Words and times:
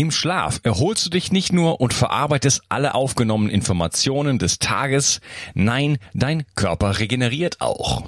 Im 0.00 0.10
Schlaf 0.10 0.60
erholst 0.62 1.04
du 1.04 1.10
dich 1.10 1.30
nicht 1.30 1.52
nur 1.52 1.78
und 1.78 1.92
verarbeitest 1.92 2.62
alle 2.70 2.94
aufgenommenen 2.94 3.52
Informationen 3.52 4.38
des 4.38 4.58
Tages, 4.58 5.20
nein, 5.52 5.98
dein 6.14 6.46
Körper 6.54 7.00
regeneriert 7.00 7.60
auch. 7.60 8.04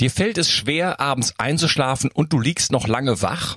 Dir 0.00 0.10
fällt 0.10 0.36
es 0.36 0.50
schwer, 0.50 1.00
abends 1.00 1.32
einzuschlafen 1.38 2.10
und 2.12 2.34
du 2.34 2.38
liegst 2.38 2.72
noch 2.72 2.86
lange 2.86 3.22
wach? 3.22 3.56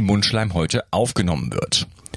Mundschleimhäute 0.00 0.84
aufgenommen 0.90 1.52
wird. 1.52 1.86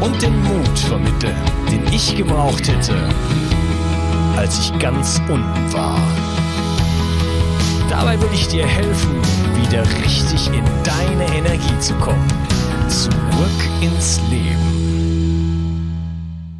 und 0.00 0.20
den 0.22 0.42
Mut 0.42 0.78
vermitteln, 0.78 1.36
den 1.70 1.86
ich 1.92 2.16
gebraucht 2.16 2.66
hätte, 2.68 2.96
als 4.36 4.58
ich 4.58 4.78
ganz 4.78 5.20
unten 5.28 5.72
war. 5.72 5.98
Dabei 7.88 8.20
will 8.20 8.30
ich 8.32 8.48
dir 8.48 8.66
helfen, 8.66 9.20
wieder 9.62 9.84
richtig 10.02 10.46
in 10.48 10.64
deine 10.84 11.26
Energie 11.36 11.78
zu 11.80 11.94
kommen. 11.94 12.28
Zurück 12.88 13.82
ins 13.82 14.20
Leben. 14.30 14.70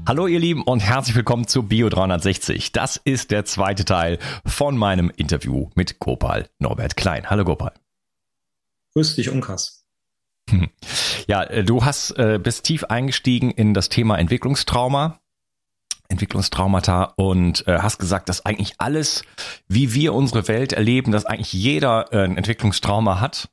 Hallo 0.07 0.27
ihr 0.27 0.41
Lieben 0.41 0.63
und 0.63 0.81
herzlich 0.81 1.15
willkommen 1.15 1.47
zu 1.47 1.63
Bio 1.63 1.89
360. 1.89 2.73
Das 2.73 2.97
ist 2.97 3.31
der 3.31 3.45
zweite 3.45 3.85
Teil 3.85 4.19
von 4.45 4.77
meinem 4.77 5.11
Interview 5.17 5.71
mit 5.77 6.01
Gopal 6.01 6.49
Norbert 6.59 6.97
Klein. 6.97 7.31
Hallo 7.31 7.45
Gopal. 7.45 7.73
Grüß 8.95 9.15
dich, 9.15 9.31
Unkas. 9.31 9.80
Ja, 11.27 11.45
äh, 11.45 11.65
du 11.65 11.85
hast 11.85 12.13
äh, 12.19 12.41
bist 12.43 12.65
tief 12.65 12.85
eingestiegen 12.85 13.51
in 13.51 13.75
das 13.75 13.89
Thema 13.89 14.19
Entwicklungstrauma, 14.19 15.21
Entwicklungstraumata 16.09 17.13
und 17.17 17.67
äh, 17.69 17.79
hast 17.79 17.99
gesagt, 17.99 18.29
dass 18.29 18.45
eigentlich 18.45 18.75
alles, 18.79 19.23
wie 19.69 19.95
wir 19.95 20.15
unsere 20.15 20.49
Welt 20.49 20.73
erleben, 20.73 21.13
dass 21.13 21.27
eigentlich 21.27 21.53
jeder 21.53 22.13
ein 22.13 22.37
Entwicklungstrauma 22.37 23.21
hat 23.21 23.49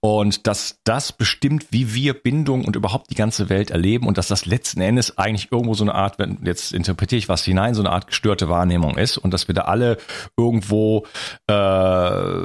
und 0.00 0.46
dass 0.46 0.80
das 0.84 1.12
bestimmt, 1.12 1.66
wie 1.70 1.94
wir 1.94 2.14
Bindung 2.14 2.64
und 2.64 2.74
überhaupt 2.74 3.10
die 3.10 3.14
ganze 3.14 3.50
Welt 3.50 3.70
erleben 3.70 4.06
und 4.06 4.16
dass 4.18 4.28
das 4.28 4.46
letzten 4.46 4.80
Endes 4.80 5.18
eigentlich 5.18 5.52
irgendwo 5.52 5.74
so 5.74 5.84
eine 5.84 5.94
Art, 5.94 6.18
wenn 6.18 6.38
jetzt 6.42 6.72
interpretiere 6.72 7.18
ich 7.18 7.28
was 7.28 7.44
hinein, 7.44 7.74
so 7.74 7.82
eine 7.82 7.90
Art 7.90 8.06
gestörte 8.06 8.48
Wahrnehmung 8.48 8.96
ist 8.96 9.18
und 9.18 9.32
dass 9.32 9.46
wir 9.46 9.54
da 9.54 9.62
alle 9.62 9.98
irgendwo 10.38 11.06
äh, 11.46 12.40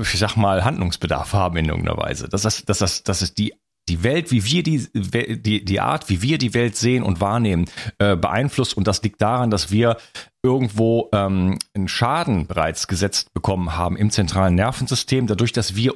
ich 0.00 0.18
sag 0.18 0.36
mal, 0.36 0.64
Handlungsbedarf 0.64 1.32
haben 1.32 1.56
in 1.56 1.66
irgendeiner 1.66 1.98
Weise. 1.98 2.28
Dass 2.28 2.42
das, 2.42 2.64
dass 2.64 2.78
das, 2.78 3.02
dass 3.02 3.22
es 3.22 3.34
die 3.34 3.54
die 3.88 4.02
Welt, 4.02 4.32
wie 4.32 4.44
wir 4.44 4.62
die, 4.62 4.88
die, 4.92 5.64
die 5.64 5.80
Art, 5.80 6.08
wie 6.08 6.22
wir 6.22 6.38
die 6.38 6.54
Welt 6.54 6.76
sehen 6.76 7.02
und 7.02 7.20
wahrnehmen, 7.20 7.66
äh, 7.98 8.16
beeinflusst. 8.16 8.76
Und 8.76 8.86
das 8.86 9.02
liegt 9.02 9.22
daran, 9.22 9.50
dass 9.50 9.70
wir 9.70 9.96
irgendwo 10.42 11.08
ähm, 11.12 11.58
einen 11.74 11.88
Schaden 11.88 12.46
bereits 12.46 12.88
gesetzt 12.88 13.32
bekommen 13.32 13.76
haben 13.76 13.96
im 13.96 14.10
zentralen 14.10 14.54
Nervensystem, 14.54 15.26
dadurch, 15.26 15.52
dass 15.52 15.76
wir 15.76 15.94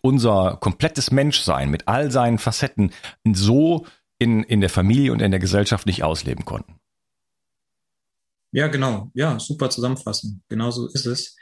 unser 0.00 0.56
komplettes 0.60 1.10
Menschsein 1.10 1.70
mit 1.70 1.88
all 1.88 2.10
seinen 2.10 2.38
Facetten 2.38 2.92
so 3.32 3.86
in, 4.18 4.42
in 4.44 4.60
der 4.60 4.70
Familie 4.70 5.12
und 5.12 5.20
in 5.20 5.30
der 5.30 5.40
Gesellschaft 5.40 5.86
nicht 5.86 6.04
ausleben 6.04 6.44
konnten. 6.44 6.76
Ja, 8.52 8.68
genau. 8.68 9.10
Ja, 9.14 9.40
super 9.40 9.70
zusammenfassen. 9.70 10.42
Genauso 10.48 10.88
ist 10.88 11.06
es. 11.06 11.36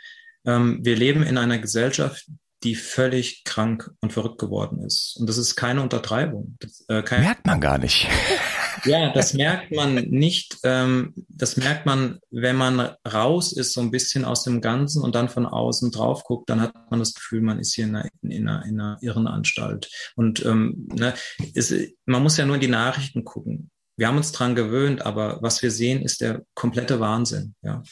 Ähm, 0.46 0.78
wir 0.82 0.96
leben 0.96 1.22
in 1.22 1.38
einer 1.38 1.58
Gesellschaft, 1.58 2.26
die 2.62 2.74
völlig 2.74 3.44
krank 3.44 3.90
und 4.00 4.12
verrückt 4.12 4.38
geworden 4.38 4.84
ist. 4.84 5.16
Und 5.18 5.28
das 5.28 5.38
ist 5.38 5.56
keine 5.56 5.80
Untertreibung. 5.80 6.56
Das, 6.60 6.84
äh, 6.88 7.02
kein 7.02 7.22
merkt 7.22 7.46
man 7.46 7.60
gar 7.60 7.78
nicht. 7.78 8.06
ja, 8.84 9.12
das 9.12 9.32
merkt 9.32 9.72
man 9.72 9.94
nicht. 9.94 10.58
Ähm, 10.62 11.14
das 11.28 11.56
merkt 11.56 11.86
man, 11.86 12.18
wenn 12.30 12.56
man 12.56 12.94
raus 13.10 13.52
ist, 13.52 13.72
so 13.72 13.80
ein 13.80 13.90
bisschen 13.90 14.26
aus 14.26 14.44
dem 14.44 14.60
Ganzen 14.60 15.02
und 15.02 15.14
dann 15.14 15.30
von 15.30 15.46
außen 15.46 15.90
drauf 15.90 16.24
guckt, 16.24 16.50
dann 16.50 16.60
hat 16.60 16.74
man 16.90 17.00
das 17.00 17.14
Gefühl, 17.14 17.40
man 17.40 17.58
ist 17.58 17.74
hier 17.74 17.84
in 17.84 17.96
einer, 17.96 18.08
in 18.22 18.48
einer, 18.48 18.64
in 18.66 18.80
einer 18.80 18.98
Irrenanstalt. 19.00 19.90
Und 20.16 20.44
ähm, 20.44 20.86
ne, 20.92 21.14
ist, 21.54 21.74
man 22.04 22.22
muss 22.22 22.36
ja 22.36 22.44
nur 22.44 22.56
in 22.56 22.62
die 22.62 22.68
Nachrichten 22.68 23.24
gucken. 23.24 23.70
Wir 23.96 24.08
haben 24.08 24.18
uns 24.18 24.32
dran 24.32 24.54
gewöhnt, 24.54 25.04
aber 25.04 25.38
was 25.42 25.62
wir 25.62 25.70
sehen, 25.70 26.02
ist 26.02 26.20
der 26.20 26.42
komplette 26.54 27.00
Wahnsinn. 27.00 27.54
Ja, 27.62 27.82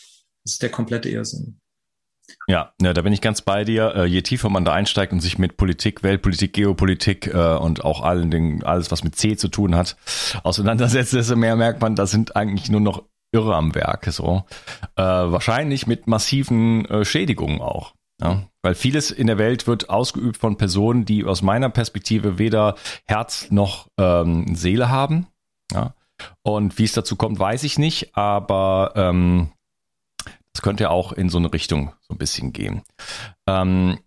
das 0.44 0.52
ist 0.52 0.62
der 0.62 0.70
komplette 0.70 1.08
Irrsinn. 1.08 1.60
Ja, 2.46 2.72
ja, 2.80 2.94
da 2.94 3.02
bin 3.02 3.12
ich 3.12 3.20
ganz 3.20 3.42
bei 3.42 3.64
dir. 3.64 3.94
Äh, 3.94 4.04
je 4.06 4.22
tiefer 4.22 4.48
man 4.48 4.64
da 4.64 4.72
einsteigt 4.72 5.12
und 5.12 5.20
sich 5.20 5.38
mit 5.38 5.56
Politik, 5.56 6.02
Weltpolitik, 6.02 6.52
Geopolitik 6.52 7.26
äh, 7.26 7.56
und 7.56 7.84
auch 7.84 8.02
allen 8.02 8.30
Dingen, 8.30 8.62
alles, 8.64 8.90
was 8.90 9.04
mit 9.04 9.16
C 9.16 9.36
zu 9.36 9.48
tun 9.48 9.74
hat, 9.74 9.96
auseinandersetzt, 10.42 11.12
desto 11.12 11.36
mehr 11.36 11.56
merkt 11.56 11.80
man, 11.80 11.94
da 11.94 12.06
sind 12.06 12.36
eigentlich 12.36 12.70
nur 12.70 12.80
noch 12.80 13.04
Irre 13.32 13.54
am 13.54 13.74
Werk. 13.74 14.06
So 14.06 14.44
äh, 14.96 15.02
wahrscheinlich 15.02 15.86
mit 15.86 16.06
massiven 16.06 16.86
äh, 16.86 17.04
Schädigungen 17.04 17.60
auch. 17.60 17.94
Ja, 18.20 18.48
weil 18.62 18.74
vieles 18.74 19.12
in 19.12 19.28
der 19.28 19.38
Welt 19.38 19.68
wird 19.68 19.90
ausgeübt 19.90 20.38
von 20.38 20.56
Personen, 20.56 21.04
die 21.04 21.24
aus 21.24 21.40
meiner 21.40 21.70
Perspektive 21.70 22.36
weder 22.38 22.74
Herz 23.06 23.46
noch 23.50 23.86
ähm, 23.96 24.56
Seele 24.56 24.88
haben. 24.88 25.28
Ja. 25.72 25.94
Und 26.42 26.78
wie 26.78 26.84
es 26.84 26.92
dazu 26.92 27.14
kommt, 27.14 27.38
weiß 27.38 27.62
ich 27.62 27.78
nicht, 27.78 28.16
aber 28.16 28.92
ähm, 28.96 29.52
das 30.58 30.62
könnte 30.62 30.90
auch 30.90 31.12
in 31.12 31.28
so 31.28 31.38
eine 31.38 31.52
Richtung 31.52 31.92
so 32.00 32.14
ein 32.14 32.18
bisschen 32.18 32.52
gehen. 32.52 32.82
Ähm, 33.46 34.00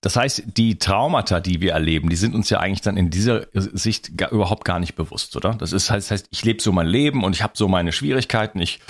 das 0.00 0.16
heißt, 0.16 0.44
die 0.56 0.78
Traumata, 0.78 1.38
die 1.38 1.60
wir 1.60 1.72
erleben, 1.72 2.08
die 2.08 2.16
sind 2.16 2.34
uns 2.34 2.48
ja 2.48 2.58
eigentlich 2.58 2.80
dann 2.80 2.96
in 2.96 3.10
dieser 3.10 3.46
Sicht 3.52 4.16
gar, 4.16 4.32
überhaupt 4.32 4.64
gar 4.64 4.80
nicht 4.80 4.94
bewusst, 4.94 5.36
oder? 5.36 5.52
Das 5.52 5.74
ist 5.74 5.90
das 5.90 6.10
heißt, 6.10 6.28
ich 6.30 6.44
lebe 6.44 6.62
so 6.62 6.72
mein 6.72 6.86
Leben 6.86 7.24
und 7.24 7.36
ich 7.36 7.42
habe 7.42 7.52
so 7.56 7.68
meine 7.68 7.92
Schwierigkeiten. 7.92 8.58
Ich 8.58 8.80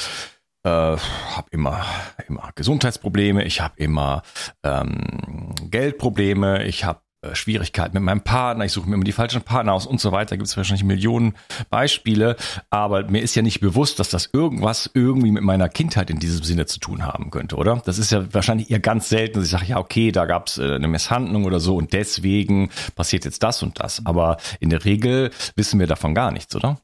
äh, 0.62 0.68
habe 0.68 1.48
immer 1.50 1.84
immer 2.28 2.52
Gesundheitsprobleme, 2.54 3.42
ich 3.42 3.60
habe 3.60 3.74
immer 3.78 4.22
ähm, 4.62 5.56
Geldprobleme, 5.70 6.64
ich 6.66 6.84
habe 6.84 7.00
Schwierigkeiten 7.34 7.94
mit 7.94 8.02
meinem 8.02 8.22
Partner, 8.22 8.64
ich 8.64 8.72
suche 8.72 8.88
mir 8.88 8.96
immer 8.96 9.04
die 9.04 9.12
falschen 9.12 9.42
Partner 9.42 9.72
aus 9.72 9.86
und 9.86 10.00
so 10.00 10.10
weiter. 10.10 10.36
Gibt 10.36 10.48
es 10.48 10.56
wahrscheinlich 10.56 10.84
Millionen 10.84 11.34
Beispiele, 11.70 12.36
aber 12.70 13.08
mir 13.08 13.22
ist 13.22 13.34
ja 13.36 13.42
nicht 13.42 13.60
bewusst, 13.60 14.00
dass 14.00 14.10
das 14.10 14.30
irgendwas 14.32 14.90
irgendwie 14.92 15.30
mit 15.30 15.44
meiner 15.44 15.68
Kindheit 15.68 16.10
in 16.10 16.18
diesem 16.18 16.42
Sinne 16.42 16.66
zu 16.66 16.80
tun 16.80 17.06
haben 17.06 17.30
könnte, 17.30 17.56
oder? 17.56 17.80
Das 17.84 17.98
ist 17.98 18.10
ja 18.10 18.32
wahrscheinlich 18.34 18.70
eher 18.70 18.80
ganz 18.80 19.08
selten, 19.08 19.34
dass 19.34 19.44
ich 19.44 19.50
sage, 19.50 19.66
ja, 19.66 19.78
okay, 19.78 20.10
da 20.10 20.26
gab 20.26 20.48
es 20.48 20.58
äh, 20.58 20.74
eine 20.74 20.88
Misshandlung 20.88 21.44
oder 21.44 21.60
so 21.60 21.76
und 21.76 21.92
deswegen 21.92 22.70
passiert 22.96 23.24
jetzt 23.24 23.42
das 23.42 23.62
und 23.62 23.78
das. 23.80 24.04
Aber 24.04 24.38
in 24.58 24.70
der 24.70 24.84
Regel 24.84 25.30
wissen 25.54 25.78
wir 25.78 25.86
davon 25.86 26.14
gar 26.14 26.32
nichts, 26.32 26.56
oder? 26.56 26.80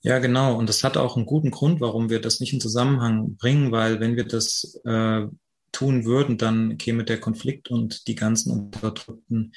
Ja, 0.00 0.20
genau. 0.20 0.54
Und 0.54 0.68
das 0.68 0.84
hat 0.84 0.96
auch 0.96 1.16
einen 1.16 1.26
guten 1.26 1.50
Grund, 1.50 1.80
warum 1.80 2.08
wir 2.08 2.20
das 2.20 2.40
nicht 2.40 2.52
in 2.52 2.60
Zusammenhang 2.60 3.36
bringen, 3.36 3.72
weil 3.72 4.00
wenn 4.00 4.16
wir 4.16 4.26
das 4.26 4.80
äh, 4.84 5.26
tun 5.78 6.04
würden, 6.04 6.38
dann 6.38 6.76
käme 6.76 7.04
der 7.04 7.20
Konflikt 7.20 7.70
und 7.70 8.08
die 8.08 8.16
ganzen 8.16 8.50
unterdrückten, 8.50 9.52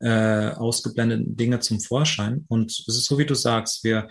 äh, 0.00 0.50
ausgeblendeten 0.50 1.36
Dinge 1.36 1.60
zum 1.60 1.80
Vorschein. 1.80 2.46
Und 2.48 2.70
es 2.70 2.88
ist 2.88 3.04
so, 3.04 3.18
wie 3.18 3.26
du 3.26 3.34
sagst, 3.34 3.84
wir 3.84 4.08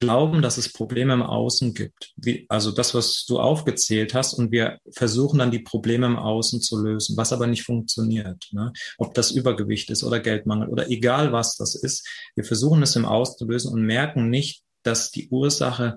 glauben, 0.00 0.42
dass 0.42 0.58
es 0.58 0.70
Probleme 0.70 1.14
im 1.14 1.22
Außen 1.22 1.72
gibt. 1.72 2.12
Wie, 2.16 2.44
also 2.50 2.70
das, 2.72 2.94
was 2.94 3.24
du 3.24 3.40
aufgezählt 3.40 4.12
hast, 4.12 4.34
und 4.34 4.52
wir 4.52 4.78
versuchen 4.92 5.38
dann 5.38 5.50
die 5.50 5.60
Probleme 5.60 6.04
im 6.04 6.16
Außen 6.18 6.60
zu 6.60 6.82
lösen, 6.82 7.16
was 7.16 7.32
aber 7.32 7.46
nicht 7.46 7.62
funktioniert. 7.62 8.48
Ne? 8.50 8.74
Ob 8.98 9.14
das 9.14 9.30
Übergewicht 9.30 9.88
ist 9.88 10.04
oder 10.04 10.20
Geldmangel 10.20 10.68
oder 10.68 10.90
egal 10.90 11.32
was 11.32 11.56
das 11.56 11.74
ist, 11.74 12.06
wir 12.34 12.44
versuchen 12.44 12.82
es 12.82 12.96
im 12.96 13.06
Außen 13.06 13.38
zu 13.38 13.46
lösen 13.46 13.72
und 13.72 13.82
merken 13.82 14.28
nicht, 14.28 14.62
dass 14.82 15.10
die 15.10 15.30
Ursache 15.30 15.96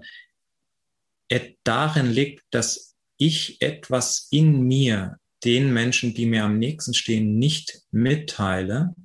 darin 1.64 2.10
liegt, 2.10 2.44
dass 2.52 2.89
ich 3.20 3.62
etwas 3.62 4.28
in 4.32 4.62
mir 4.62 5.18
den 5.44 5.72
Menschen, 5.72 6.16
die 6.16 6.26
mir 6.26 6.46
am 6.46 6.58
nächsten 6.58 6.94
stehen, 6.94 7.38
nicht 7.38 7.82
mitteile, 7.92 8.96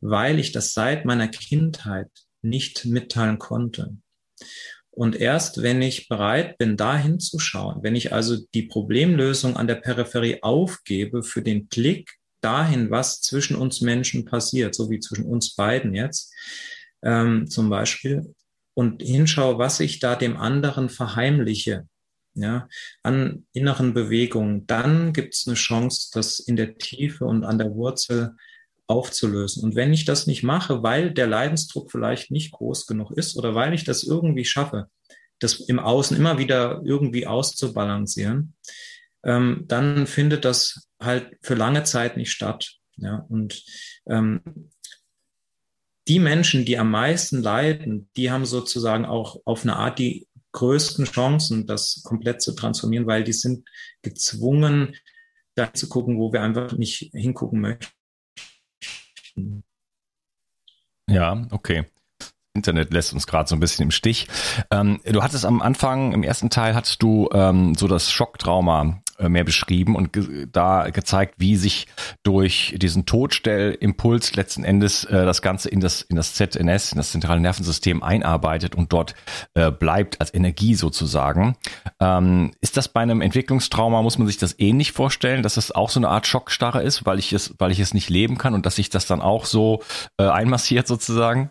weil 0.00 0.38
ich 0.38 0.52
das 0.52 0.74
seit 0.74 1.06
meiner 1.06 1.28
Kindheit 1.28 2.10
nicht 2.42 2.84
mitteilen 2.84 3.38
konnte. 3.38 3.96
Und 4.90 5.16
erst 5.16 5.62
wenn 5.62 5.80
ich 5.82 6.08
bereit 6.08 6.58
bin, 6.58 6.76
da 6.76 6.96
hinzuschauen, 6.96 7.82
wenn 7.82 7.96
ich 7.96 8.12
also 8.12 8.36
die 8.54 8.64
Problemlösung 8.64 9.56
an 9.56 9.66
der 9.66 9.76
Peripherie 9.76 10.42
aufgebe 10.42 11.22
für 11.22 11.42
den 11.42 11.66
Blick 11.66 12.10
dahin, 12.40 12.90
was 12.90 13.20
zwischen 13.20 13.56
uns 13.56 13.80
Menschen 13.80 14.24
passiert, 14.24 14.74
so 14.74 14.90
wie 14.90 15.00
zwischen 15.00 15.24
uns 15.24 15.54
beiden 15.54 15.94
jetzt 15.94 16.32
ähm, 17.02 17.48
zum 17.48 17.70
Beispiel, 17.70 18.34
und 18.76 19.02
hinschaue, 19.02 19.58
was 19.58 19.78
ich 19.80 20.00
da 20.00 20.16
dem 20.16 20.36
anderen 20.36 20.88
verheimliche, 20.88 21.88
ja, 22.34 22.68
an 23.02 23.46
inneren 23.52 23.94
Bewegungen, 23.94 24.66
dann 24.66 25.12
gibt 25.12 25.34
es 25.34 25.46
eine 25.46 25.54
Chance, 25.54 26.10
das 26.12 26.40
in 26.40 26.56
der 26.56 26.76
Tiefe 26.78 27.24
und 27.24 27.44
an 27.44 27.58
der 27.58 27.74
Wurzel 27.74 28.34
aufzulösen. 28.86 29.62
Und 29.62 29.76
wenn 29.76 29.92
ich 29.92 30.04
das 30.04 30.26
nicht 30.26 30.42
mache, 30.42 30.82
weil 30.82 31.12
der 31.12 31.26
Leidensdruck 31.26 31.90
vielleicht 31.90 32.30
nicht 32.30 32.52
groß 32.52 32.86
genug 32.86 33.12
ist 33.12 33.36
oder 33.36 33.54
weil 33.54 33.72
ich 33.72 33.84
das 33.84 34.02
irgendwie 34.02 34.44
schaffe, 34.44 34.88
das 35.38 35.60
im 35.60 35.78
Außen 35.78 36.16
immer 36.16 36.38
wieder 36.38 36.82
irgendwie 36.84 37.26
auszubalancieren, 37.26 38.54
ähm, 39.24 39.64
dann 39.66 40.06
findet 40.06 40.44
das 40.44 40.88
halt 41.00 41.36
für 41.42 41.54
lange 41.54 41.84
Zeit 41.84 42.16
nicht 42.16 42.32
statt. 42.32 42.74
Ja, 42.96 43.24
und 43.28 43.64
ähm, 44.06 44.40
die 46.06 46.18
Menschen, 46.18 46.64
die 46.64 46.78
am 46.78 46.90
meisten 46.90 47.42
leiden, 47.42 48.10
die 48.16 48.30
haben 48.30 48.44
sozusagen 48.44 49.06
auch 49.06 49.40
auf 49.44 49.62
eine 49.62 49.76
Art 49.76 49.98
die 49.98 50.28
größten 50.54 51.04
Chancen, 51.04 51.66
das 51.66 52.02
komplett 52.04 52.40
zu 52.40 52.54
transformieren, 52.54 53.06
weil 53.06 53.24
die 53.24 53.32
sind 53.32 53.68
gezwungen, 54.02 54.96
da 55.54 55.72
zu 55.74 55.88
gucken, 55.88 56.18
wo 56.18 56.32
wir 56.32 56.42
einfach 56.42 56.72
nicht 56.72 57.10
hingucken 57.12 57.60
möchten. 57.60 59.64
Ja, 61.08 61.46
okay. 61.50 61.84
Internet 62.54 62.92
lässt 62.92 63.12
uns 63.12 63.26
gerade 63.26 63.48
so 63.48 63.56
ein 63.56 63.60
bisschen 63.60 63.82
im 63.82 63.90
Stich. 63.90 64.28
Ähm, 64.70 65.00
du 65.04 65.22
hattest 65.22 65.44
am 65.44 65.60
Anfang, 65.60 66.12
im 66.12 66.22
ersten 66.22 66.50
Teil, 66.50 66.74
hattest 66.74 67.02
du 67.02 67.28
ähm, 67.32 67.74
so 67.74 67.88
das 67.88 68.12
Schocktrauma 68.12 69.02
mehr 69.20 69.44
beschrieben 69.44 69.96
und 69.96 70.12
ge 70.12 70.46
da 70.50 70.90
gezeigt, 70.90 71.34
wie 71.38 71.56
sich 71.56 71.86
durch 72.22 72.74
diesen 72.76 73.06
Todstellimpuls 73.06 74.34
letzten 74.34 74.64
Endes 74.64 75.04
äh, 75.04 75.24
das 75.24 75.42
Ganze 75.42 75.68
in 75.68 75.80
das, 75.80 76.02
in 76.02 76.16
das 76.16 76.34
ZNS, 76.34 76.92
in 76.92 76.98
das 76.98 77.12
zentrale 77.12 77.40
Nervensystem 77.40 78.02
einarbeitet 78.02 78.74
und 78.74 78.92
dort 78.92 79.14
äh, 79.54 79.70
bleibt 79.70 80.20
als 80.20 80.32
Energie 80.34 80.74
sozusagen. 80.74 81.56
Ähm, 82.00 82.52
ist 82.60 82.76
das 82.76 82.88
bei 82.88 83.00
einem 83.00 83.20
Entwicklungstrauma, 83.20 84.02
muss 84.02 84.18
man 84.18 84.26
sich 84.26 84.38
das 84.38 84.58
ähnlich 84.58 84.92
vorstellen, 84.92 85.42
dass 85.42 85.56
es 85.56 85.72
auch 85.72 85.90
so 85.90 86.00
eine 86.00 86.08
Art 86.08 86.26
Schockstarre 86.26 86.82
ist, 86.82 87.06
weil 87.06 87.18
ich 87.18 87.32
es, 87.32 87.54
weil 87.58 87.70
ich 87.70 87.80
es 87.80 87.94
nicht 87.94 88.10
leben 88.10 88.38
kann 88.38 88.54
und 88.54 88.66
dass 88.66 88.76
sich 88.76 88.90
das 88.90 89.06
dann 89.06 89.20
auch 89.20 89.46
so 89.46 89.82
äh, 90.18 90.24
einmassiert 90.24 90.86
sozusagen? 90.86 91.50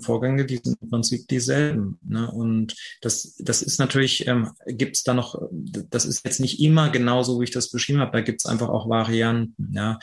Vorgänge, 0.00 0.46
die 0.46 0.60
sind 0.62 0.78
im 0.80 0.90
Prinzip 0.90 1.28
dieselben. 1.28 1.98
Ne? 2.06 2.30
Und 2.30 2.74
das, 3.00 3.34
das 3.38 3.62
ist 3.62 3.78
natürlich, 3.78 4.26
ähm, 4.26 4.52
gibt 4.66 4.96
es 4.96 5.02
da 5.02 5.14
noch, 5.14 5.40
das 5.50 6.04
ist 6.04 6.24
jetzt 6.24 6.40
nicht 6.40 6.60
immer 6.60 6.90
genauso, 6.90 7.40
wie 7.40 7.44
ich 7.44 7.50
das 7.50 7.70
beschrieben 7.70 8.00
habe, 8.00 8.12
da 8.12 8.20
gibt 8.20 8.42
es 8.42 8.46
einfach 8.46 8.68
auch 8.68 8.88
Varianten. 8.88 9.72
Ja? 9.72 9.98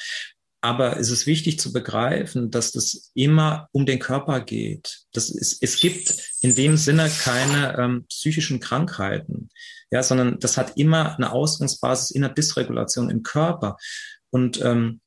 Aber 0.63 0.97
es 0.97 1.11
ist 1.11 1.27
wichtig 1.27 1.59
zu 1.59 1.73
begreifen, 1.73 2.49
dass 2.49 2.71
das 2.71 3.11
immer 3.13 3.67
um 3.73 3.85
den 3.85 3.99
Körper 3.99 4.39
geht. 4.39 5.01
Das 5.11 5.29
ist, 5.29 5.61
es 5.61 5.77
gibt 5.77 6.15
in 6.39 6.55
dem 6.55 6.77
Sinne 6.77 7.11
keine 7.19 7.77
ähm, 7.77 8.05
psychischen 8.07 8.61
Krankheiten, 8.61 9.49
ja, 9.91 10.01
sondern 10.01 10.39
das 10.39 10.55
hat 10.55 10.77
immer 10.77 11.17
eine 11.17 11.33
Ausgangsbasis 11.33 12.11
in 12.11 12.21
der 12.21 12.31
Dysregulation 12.31 13.09
im 13.09 13.23
Körper. 13.23 13.75
Und 14.29 14.61
ähm, 14.61 15.01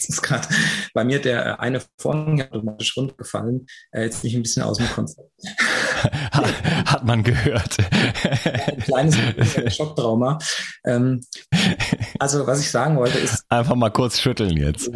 Jetzt 0.00 0.08
ist 0.08 0.22
gerade 0.22 0.48
bei 0.94 1.04
mir 1.04 1.20
der 1.20 1.44
äh, 1.44 1.56
eine 1.58 1.82
Vorhang 1.98 2.40
automatisch 2.40 2.96
runtergefallen. 2.96 3.66
Äh, 3.92 4.04
jetzt 4.04 4.24
nicht 4.24 4.34
ein 4.34 4.42
bisschen 4.42 4.62
aus 4.62 4.78
dem 4.78 4.88
Konzept. 4.88 5.30
Hat 6.86 7.04
man 7.04 7.22
gehört. 7.22 7.76
Ein 8.66 8.78
kleines 8.78 9.76
Schocktrauma. 9.76 10.38
Ähm, 10.86 11.20
also 12.18 12.46
was 12.46 12.60
ich 12.60 12.70
sagen 12.70 12.96
wollte 12.96 13.18
ist. 13.18 13.44
Einfach 13.50 13.74
mal 13.74 13.90
kurz 13.90 14.18
schütteln 14.18 14.56
jetzt. 14.56 14.90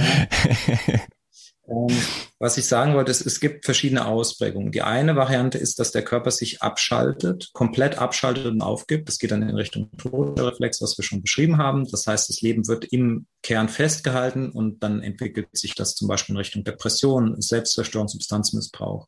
Ähm, 1.66 1.96
was 2.38 2.58
ich 2.58 2.66
sagen 2.66 2.94
wollte, 2.94 3.10
ist, 3.10 3.24
es 3.24 3.40
gibt 3.40 3.64
verschiedene 3.64 4.06
Ausprägungen. 4.06 4.70
Die 4.70 4.82
eine 4.82 5.16
Variante 5.16 5.56
ist, 5.56 5.78
dass 5.78 5.92
der 5.92 6.02
Körper 6.02 6.30
sich 6.30 6.60
abschaltet, 6.62 7.50
komplett 7.54 7.96
abschaltet 7.98 8.46
und 8.46 8.60
aufgibt. 8.60 9.08
Das 9.08 9.18
geht 9.18 9.30
dann 9.30 9.42
in 9.42 9.54
Richtung 9.54 9.90
Todreflex, 9.96 10.82
was 10.82 10.98
wir 10.98 11.04
schon 11.04 11.22
beschrieben 11.22 11.56
haben. 11.56 11.86
Das 11.90 12.06
heißt, 12.06 12.28
das 12.28 12.42
Leben 12.42 12.68
wird 12.68 12.84
im 12.86 13.26
Kern 13.42 13.68
festgehalten 13.68 14.50
und 14.50 14.82
dann 14.82 15.00
entwickelt 15.00 15.48
sich 15.52 15.74
das 15.74 15.94
zum 15.94 16.08
Beispiel 16.08 16.34
in 16.34 16.38
Richtung 16.38 16.64
Depression, 16.64 17.40
Selbstzerstörung, 17.40 18.08
Substanzmissbrauch 18.08 19.06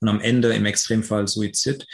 und 0.00 0.08
am 0.08 0.20
Ende 0.20 0.54
im 0.54 0.64
Extremfall 0.64 1.28
Suizid. 1.28 1.86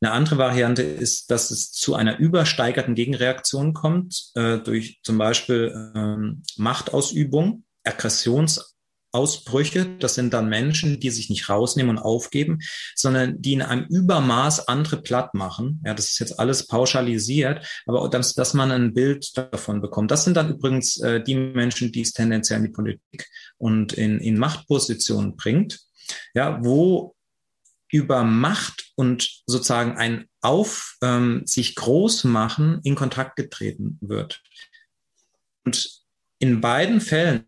Eine 0.00 0.12
andere 0.12 0.38
Variante 0.38 0.82
ist, 0.82 1.30
dass 1.30 1.50
es 1.50 1.70
zu 1.70 1.94
einer 1.94 2.18
übersteigerten 2.18 2.94
Gegenreaktion 2.94 3.72
kommt, 3.72 4.30
äh, 4.34 4.58
durch 4.58 5.00
zum 5.02 5.18
Beispiel 5.18 5.92
ähm, 5.94 6.42
Machtausübung, 6.56 7.64
Aggressions 7.84 8.69
Ausbrüche. 9.12 9.96
Das 9.98 10.14
sind 10.14 10.32
dann 10.32 10.48
Menschen, 10.48 11.00
die 11.00 11.10
sich 11.10 11.30
nicht 11.30 11.48
rausnehmen 11.48 11.96
und 11.96 12.02
aufgeben, 12.02 12.58
sondern 12.94 13.40
die 13.40 13.54
in 13.54 13.62
einem 13.62 13.86
Übermaß 13.86 14.68
andere 14.68 15.02
platt 15.02 15.34
machen. 15.34 15.82
Ja, 15.84 15.94
das 15.94 16.06
ist 16.06 16.18
jetzt 16.18 16.38
alles 16.38 16.66
pauschalisiert, 16.66 17.66
aber 17.86 18.08
dass, 18.08 18.34
dass 18.34 18.54
man 18.54 18.70
ein 18.70 18.94
Bild 18.94 19.36
davon 19.36 19.80
bekommt. 19.80 20.10
Das 20.10 20.24
sind 20.24 20.36
dann 20.36 20.50
übrigens 20.50 20.98
äh, 21.00 21.22
die 21.22 21.34
Menschen, 21.34 21.92
die 21.92 22.02
es 22.02 22.12
tendenziell 22.12 22.58
in 22.58 22.66
die 22.66 22.72
Politik 22.72 23.28
und 23.58 23.92
in, 23.92 24.18
in 24.20 24.38
Machtpositionen 24.38 25.36
bringt. 25.36 25.80
Ja, 26.34 26.58
wo 26.62 27.14
über 27.92 28.22
Macht 28.22 28.92
und 28.94 29.42
sozusagen 29.46 29.96
ein 29.96 30.26
Auf 30.40 30.96
ähm, 31.02 31.42
sich 31.44 31.74
groß 31.74 32.24
machen 32.24 32.80
in 32.84 32.94
Kontakt 32.94 33.36
getreten 33.36 33.98
wird. 34.00 34.42
Und 35.64 36.00
in 36.38 36.60
beiden 36.60 37.00
Fällen 37.00 37.44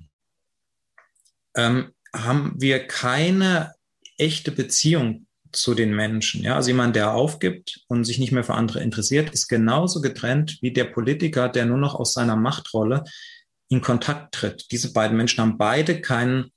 ähm, 1.56 1.92
haben 2.14 2.54
wir 2.59 2.87
keine 2.87 3.75
echte 4.18 4.52
Beziehung 4.52 5.26
zu 5.52 5.75
den 5.75 5.94
Menschen. 5.94 6.42
Ja, 6.42 6.56
also 6.56 6.71
jemand, 6.71 6.97
der 6.97 7.12
aufgibt 7.12 7.80
und 7.88 8.04
sich 8.04 8.18
nicht 8.18 8.32
mehr 8.32 8.44
für 8.44 8.54
andere 8.54 8.82
interessiert, 8.82 9.30
ist 9.30 9.49
genauso 9.49 10.00
getrennt 10.00 10.59
wie 10.62 10.73
der 10.73 10.85
Politiker, 10.85 11.49
der 11.49 11.66
nur 11.66 11.78
noch 11.78 11.94
aus 11.94 12.14
seiner 12.14 12.37
Machtrolle 12.37 13.04
in 13.68 13.80
Kontakt 13.80 14.35
tritt. 14.35 14.66
Diese 14.71 14.92
beiden 14.92 15.16
Menschen 15.16 15.40
haben 15.40 15.59
beide 15.59 16.00
keinen 16.00 16.52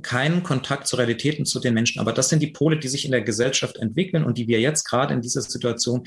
keinen 0.00 0.42
Kontakt 0.42 0.86
zur 0.86 1.00
Realität 1.00 1.38
und 1.38 1.44
zu 1.44 1.60
den 1.60 1.74
Menschen. 1.74 2.00
Aber 2.00 2.14
das 2.14 2.30
sind 2.30 2.40
die 2.40 2.50
Pole, 2.50 2.78
die 2.78 2.88
sich 2.88 3.04
in 3.04 3.10
der 3.10 3.20
Gesellschaft 3.20 3.76
entwickeln 3.76 4.24
und 4.24 4.38
die 4.38 4.48
wir 4.48 4.58
jetzt 4.58 4.84
gerade 4.84 5.12
in 5.12 5.20
dieser 5.20 5.42
Situation 5.42 6.04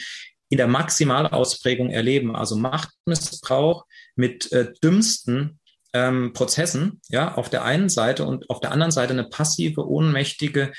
in 0.49 0.57
der 0.57 0.67
Maximalausprägung 0.67 1.91
erleben. 1.91 2.35
Also 2.35 2.55
Machtmissbrauch 2.55 3.85
mit 4.15 4.51
äh, 4.51 4.73
dümmsten 4.83 5.59
ähm, 5.95 6.33
Prozessen, 6.33 6.99
ja, 7.07 7.35
auf 7.35 7.49
der 7.49 7.63
einen 7.63 7.87
Seite 7.87 8.25
und 8.25 8.49
auf 8.49 8.59
der 8.59 8.71
anderen 8.71 8.91
Seite 8.91 9.13
eine 9.13 9.29
passive, 9.29 9.87
ohnmächtige, 9.87 10.73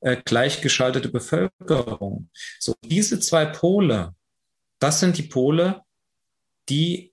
äh, 0.00 0.16
gleichgeschaltete 0.24 1.10
Bevölkerung. 1.10 2.30
So, 2.58 2.74
diese 2.82 3.20
zwei 3.20 3.44
Pole, 3.44 4.14
das 4.78 4.98
sind 4.98 5.18
die 5.18 5.24
Pole, 5.24 5.82
die 6.70 7.12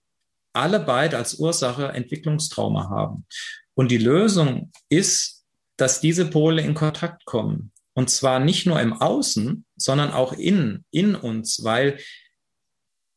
alle 0.53 0.79
beide 0.79 1.17
als 1.17 1.35
Ursache 1.35 1.89
Entwicklungstrauma 1.89 2.89
haben. 2.89 3.25
Und 3.73 3.91
die 3.91 3.97
Lösung 3.97 4.71
ist, 4.87 5.43
dass 5.75 5.99
diese 5.99 6.29
Pole 6.29 6.61
in 6.61 6.75
Kontakt 6.75 7.25
kommen. 7.25 7.73
Und 7.93 8.09
zwar 8.09 8.39
nicht 8.39 8.67
nur 8.67 8.79
im 8.79 8.93
Außen, 8.93 9.65
sondern 9.75 10.13
auch 10.13 10.31
in, 10.31 10.85
in 10.91 11.15
uns, 11.15 11.61
weil 11.65 11.99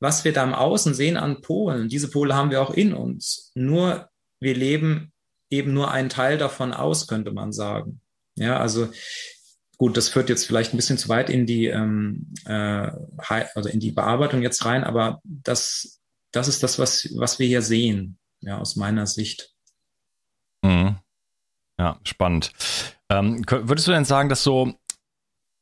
was 0.01 0.25
wir 0.25 0.33
da 0.33 0.43
im 0.43 0.55
Außen 0.55 0.95
sehen 0.95 1.17
an 1.17 1.43
Polen, 1.43 1.89
diese 1.89 2.11
Pole 2.11 2.35
haben 2.35 2.51
wir 2.51 2.61
auch 2.61 2.75
in 2.75 2.93
uns. 2.93 3.53
Nur 3.55 4.09
wir 4.43 4.55
leben 4.55 5.13
eben 5.51 5.73
nur 5.73 5.91
einen 5.91 6.09
Teil 6.09 6.39
davon 6.39 6.73
aus, 6.73 7.07
könnte 7.07 7.33
man 7.33 7.53
sagen. 7.53 8.01
Ja, 8.35 8.59
also 8.59 8.89
gut, 9.79 9.97
das 9.97 10.09
führt 10.09 10.29
jetzt 10.29 10.47
vielleicht 10.47 10.73
ein 10.73 10.77
bisschen 10.77 10.99
zu 10.99 11.09
weit 11.09 11.29
in 11.31 11.47
die, 11.47 11.67
ähm, 11.67 12.33
äh, 12.47 12.91
also 13.19 13.69
in 13.69 13.81
die 13.81 13.93
Bearbeitung 13.93 14.43
jetzt 14.43 14.65
rein, 14.65 14.85
aber 14.85 15.21
das, 15.25 16.01
das 16.33 16.49
ist 16.49 16.63
das, 16.63 16.79
was, 16.79 17.09
was 17.17 17.39
wir 17.39 17.47
hier 17.47 17.63
sehen, 17.63 18.19
ja, 18.41 18.59
aus 18.59 18.77
meiner 18.77 19.07
Sicht. 19.07 19.53
Mhm. 20.63 20.97
Ja, 21.79 21.99
spannend. 22.05 22.53
Ähm, 23.09 23.45
würdest 23.49 23.89
du 23.89 23.93
denn 23.93 24.05
sagen, 24.05 24.29
dass 24.29 24.43
so, 24.43 24.75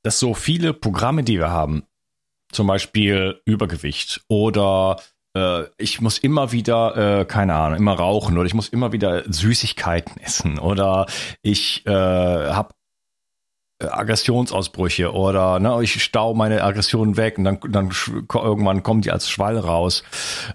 dass 0.03 0.19
so 0.19 0.35
viele 0.35 0.75
Programme, 0.75 1.25
die 1.25 1.39
wir 1.39 1.51
haben, 1.51 1.85
zum 2.53 2.67
Beispiel 2.67 3.41
Übergewicht 3.45 4.23
oder 4.29 5.01
ich 5.79 6.01
muss 6.01 6.19
immer 6.19 6.53
wieder, 6.53 7.21
äh, 7.21 7.25
keine 7.25 7.55
Ahnung, 7.55 7.79
immer 7.79 7.95
rauchen 7.95 8.37
oder 8.37 8.47
ich 8.47 8.55
muss 8.55 8.69
immer 8.69 8.93
wieder 8.93 9.23
Süßigkeiten 9.33 10.21
essen 10.21 10.59
oder 10.59 11.07
ich 11.43 11.87
äh, 11.87 11.91
habe 11.91 12.75
äh, 13.81 13.87
Aggressionsausbrüche 13.87 15.13
oder 15.13 15.59
ne, 15.59 15.79
ich 15.83 16.03
stau 16.03 16.35
meine 16.35 16.63
Aggressionen 16.63 17.17
weg 17.17 17.39
und 17.39 17.45
dann, 17.45 17.59
dann 17.69 17.91
irgendwann 18.35 18.83
kommen 18.83 19.03
die 19.03 19.11
als 19.11 19.31
Schwall 19.31 19.59
raus. 19.59 20.03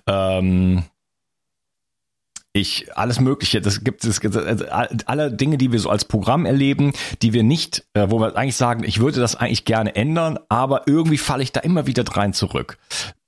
Ähm, 0.08 0.84
ich 2.56 2.98
alles 2.98 3.20
Mögliche. 3.20 3.60
Das 3.60 3.84
gibt 3.84 4.06
es 4.06 4.22
also 4.22 4.66
alle 4.70 5.32
Dinge, 5.32 5.58
die 5.58 5.72
wir 5.72 5.80
so 5.80 5.90
als 5.90 6.06
Programm 6.06 6.46
erleben, 6.46 6.94
die 7.22 7.34
wir 7.34 7.44
nicht, 7.44 7.86
äh, 7.94 8.08
wo 8.10 8.20
wir 8.20 8.36
eigentlich 8.38 8.56
sagen, 8.56 8.84
ich 8.86 9.00
würde 9.00 9.20
das 9.20 9.36
eigentlich 9.36 9.66
gerne 9.66 9.96
ändern, 9.96 10.40
aber 10.48 10.88
irgendwie 10.88 11.18
falle 11.18 11.44
ich 11.44 11.52
da 11.52 11.60
immer 11.60 11.86
wieder 11.86 12.06
rein 12.16 12.34
zurück. 12.34 12.78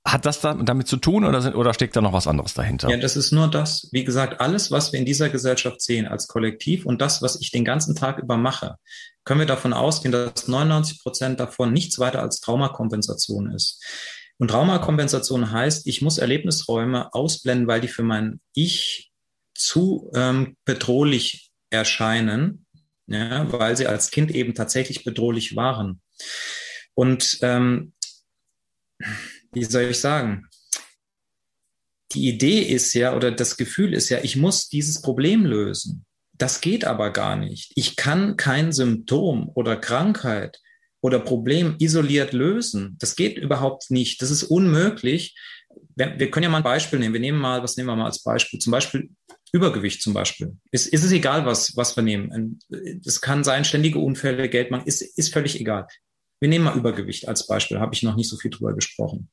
Hat 0.08 0.24
das 0.24 0.40
damit 0.40 0.88
zu 0.88 0.96
tun 0.96 1.24
oder, 1.24 1.42
sind, 1.42 1.54
oder 1.54 1.74
steckt 1.74 1.94
da 1.94 2.00
noch 2.00 2.14
was 2.14 2.26
anderes 2.26 2.54
dahinter? 2.54 2.88
Ja, 2.88 2.96
das 2.96 3.14
ist 3.14 3.30
nur 3.30 3.46
das. 3.50 3.88
Wie 3.92 4.04
gesagt, 4.04 4.40
alles, 4.40 4.70
was 4.70 4.90
wir 4.90 4.98
in 4.98 5.04
dieser 5.04 5.28
Gesellschaft 5.28 5.82
sehen 5.82 6.06
als 6.06 6.28
Kollektiv 6.28 6.86
und 6.86 7.02
das, 7.02 7.20
was 7.20 7.38
ich 7.42 7.50
den 7.50 7.64
ganzen 7.64 7.94
Tag 7.94 8.18
über 8.18 8.38
mache, 8.38 8.76
können 9.24 9.40
wir 9.40 9.46
davon 9.46 9.74
ausgehen, 9.74 10.12
dass 10.12 10.48
99 10.48 11.02
Prozent 11.02 11.40
davon 11.40 11.74
nichts 11.74 11.98
weiter 11.98 12.22
als 12.22 12.40
Traumakompensation 12.40 13.50
ist. 13.50 13.84
Und 14.38 14.48
Traumakompensation 14.48 15.50
heißt, 15.50 15.86
ich 15.86 16.00
muss 16.00 16.16
Erlebnisräume 16.16 17.12
ausblenden, 17.12 17.66
weil 17.66 17.82
die 17.82 17.88
für 17.88 18.04
mein 18.04 18.40
Ich 18.54 19.10
zu 19.54 20.10
ähm, 20.14 20.56
bedrohlich 20.64 21.50
erscheinen, 21.68 22.66
ja, 23.08 23.52
weil 23.52 23.76
sie 23.76 23.86
als 23.86 24.10
Kind 24.10 24.30
eben 24.30 24.54
tatsächlich 24.54 25.04
bedrohlich 25.04 25.54
waren. 25.54 26.00
Und 26.94 27.40
ähm, 27.42 27.92
wie 29.52 29.64
soll 29.64 29.84
ich 29.84 30.00
sagen? 30.00 30.46
Die 32.12 32.28
Idee 32.28 32.60
ist 32.62 32.94
ja, 32.94 33.14
oder 33.14 33.30
das 33.30 33.56
Gefühl 33.56 33.92
ist 33.92 34.08
ja, 34.08 34.18
ich 34.22 34.36
muss 34.36 34.68
dieses 34.68 35.02
Problem 35.02 35.44
lösen. 35.44 36.06
Das 36.32 36.60
geht 36.60 36.84
aber 36.84 37.12
gar 37.12 37.36
nicht. 37.36 37.72
Ich 37.74 37.96
kann 37.96 38.36
kein 38.36 38.72
Symptom 38.72 39.50
oder 39.54 39.76
Krankheit 39.76 40.60
oder 41.00 41.18
Problem 41.18 41.76
isoliert 41.78 42.32
lösen. 42.32 42.96
Das 43.00 43.16
geht 43.16 43.36
überhaupt 43.36 43.90
nicht. 43.90 44.22
Das 44.22 44.30
ist 44.30 44.44
unmöglich. 44.44 45.36
Wir, 45.96 46.30
können 46.30 46.44
ja 46.44 46.50
mal 46.50 46.58
ein 46.58 46.62
Beispiel 46.62 46.98
nehmen. 46.98 47.12
Wir 47.12 47.20
nehmen 47.20 47.38
mal, 47.38 47.62
was 47.62 47.76
nehmen 47.76 47.88
wir 47.88 47.96
mal 47.96 48.06
als 48.06 48.22
Beispiel? 48.22 48.60
Zum 48.60 48.70
Beispiel 48.70 49.10
Übergewicht 49.52 50.02
zum 50.02 50.14
Beispiel. 50.14 50.56
Ist, 50.70 50.86
ist 50.86 51.04
es 51.04 51.12
egal, 51.12 51.46
was, 51.46 51.76
was 51.76 51.96
wir 51.96 52.02
nehmen. 52.02 52.60
Es 53.04 53.20
kann 53.20 53.44
sein, 53.44 53.64
ständige 53.64 53.98
Unfälle, 53.98 54.48
Geldmangel, 54.48 54.86
ist, 54.86 55.02
ist 55.02 55.32
völlig 55.32 55.60
egal. 55.60 55.86
Wir 56.40 56.48
nehmen 56.48 56.64
mal 56.64 56.76
Übergewicht 56.76 57.26
als 57.26 57.46
Beispiel, 57.46 57.80
habe 57.80 57.94
ich 57.94 58.02
noch 58.02 58.14
nicht 58.14 58.28
so 58.28 58.36
viel 58.36 58.50
drüber 58.50 58.72
gesprochen. 58.72 59.28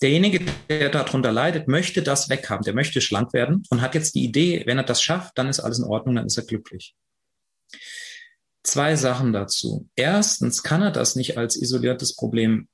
Derjenige, 0.00 0.40
der 0.68 0.88
darunter 0.88 1.30
leidet, 1.30 1.68
möchte 1.68 2.02
das 2.02 2.30
weghaben, 2.30 2.64
der 2.64 2.74
möchte 2.74 3.00
schlank 3.00 3.32
werden 3.34 3.64
und 3.68 3.82
hat 3.82 3.94
jetzt 3.94 4.14
die 4.14 4.24
Idee, 4.24 4.62
wenn 4.66 4.78
er 4.78 4.84
das 4.84 5.02
schafft, 5.02 5.36
dann 5.36 5.48
ist 5.48 5.60
alles 5.60 5.78
in 5.78 5.84
Ordnung, 5.84 6.14
dann 6.16 6.26
ist 6.26 6.38
er 6.38 6.44
glücklich. 6.44 6.94
Zwei 8.62 8.96
Sachen 8.96 9.32
dazu. 9.32 9.88
Erstens 9.94 10.62
kann 10.62 10.82
er 10.82 10.90
das 10.90 11.16
nicht 11.16 11.36
als 11.36 11.56
isoliertes 11.56 12.16
Problem 12.16 12.68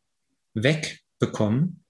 wegbekommen. 0.54 1.84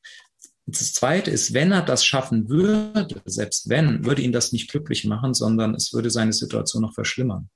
Das 0.66 0.94
zweite 0.94 1.30
ist, 1.30 1.52
wenn 1.52 1.72
er 1.72 1.82
das 1.82 2.04
schaffen 2.04 2.48
würde, 2.48 3.20
selbst 3.26 3.68
wenn, 3.68 4.06
würde 4.06 4.22
ihn 4.22 4.32
das 4.32 4.52
nicht 4.52 4.70
glücklich 4.70 5.04
machen, 5.04 5.34
sondern 5.34 5.74
es 5.74 5.92
würde 5.92 6.10
seine 6.10 6.32
Situation 6.32 6.82
noch 6.82 6.94
verschlimmern. 6.94 7.50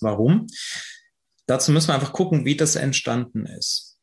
Warum? 0.00 0.46
Dazu 1.48 1.72
müssen 1.72 1.88
wir 1.88 1.94
einfach 1.94 2.12
gucken, 2.12 2.44
wie 2.44 2.56
das 2.56 2.76
entstanden 2.76 3.46
ist. 3.46 3.98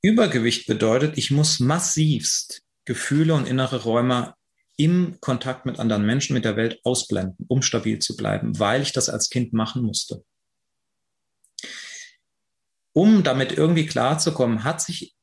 Übergewicht 0.00 0.68
bedeutet, 0.68 1.18
ich 1.18 1.32
muss 1.32 1.58
massivst 1.58 2.62
Gefühle 2.84 3.34
und 3.34 3.48
innere 3.48 3.82
Räume 3.82 4.34
im 4.76 5.18
Kontakt 5.20 5.66
mit 5.66 5.80
anderen 5.80 6.06
Menschen, 6.06 6.34
mit 6.34 6.44
der 6.44 6.56
Welt 6.56 6.78
ausblenden, 6.84 7.46
um 7.48 7.62
stabil 7.62 7.98
zu 7.98 8.14
bleiben, 8.14 8.56
weil 8.60 8.80
ich 8.80 8.92
das 8.92 9.08
als 9.08 9.28
Kind 9.28 9.52
machen 9.54 9.82
musste. 9.82 10.24
Um 12.92 13.24
damit 13.24 13.50
irgendwie 13.50 13.86
klarzukommen, 13.86 14.62
hat 14.62 14.80
sich 14.80 15.16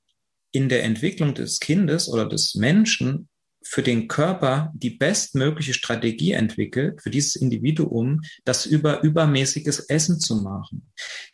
in 0.51 0.67
der 0.67 0.83
Entwicklung 0.83 1.33
des 1.33 1.61
Kindes 1.61 2.09
oder 2.09 2.27
des 2.27 2.55
Menschen 2.55 3.29
für 3.63 3.83
den 3.83 4.07
Körper 4.07 4.71
die 4.75 4.91
bestmögliche 4.91 5.73
Strategie 5.73 6.33
entwickelt, 6.33 7.01
für 7.01 7.09
dieses 7.09 7.35
Individuum, 7.35 8.21
das 8.45 8.65
über 8.65 9.01
übermäßiges 9.01 9.79
Essen 9.81 10.19
zu 10.19 10.37
machen. 10.37 10.91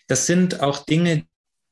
Das 0.07 0.25
sind 0.25 0.61
auch 0.61 0.85
Dinge, 0.85 1.25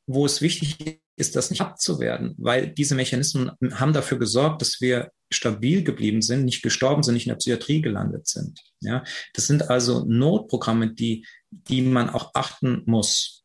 wo 0.08 0.26
es 0.26 0.42
wichtig 0.42 1.02
ist, 1.18 1.36
das 1.36 1.50
nicht 1.50 1.62
abzuwerden, 1.62 2.36
weil 2.38 2.68
diese 2.70 2.96
Mechanismen 2.96 3.52
haben 3.74 3.94
dafür 3.94 4.20
gesorgt, 4.20 4.62
dass 4.62 4.80
wir 4.80 5.12
stabil 5.32 5.84
geblieben 5.84 6.22
sind, 6.22 6.46
nicht 6.46 6.62
gestorben 6.62 7.04
sind, 7.04 7.16
nicht 7.16 7.26
in 7.26 7.32
der 7.32 7.38
Psychiatrie 7.38 7.82
gelandet 7.82 8.28
sind. 8.28 8.62
Ja, 8.82 9.04
das 9.34 9.48
sind 9.48 9.70
also 9.70 10.06
Notprogramme, 10.06 10.94
die, 10.94 11.26
die 11.50 11.82
man 11.82 12.10
auch 12.10 12.32
achten 12.34 12.84
muss. 12.86 13.44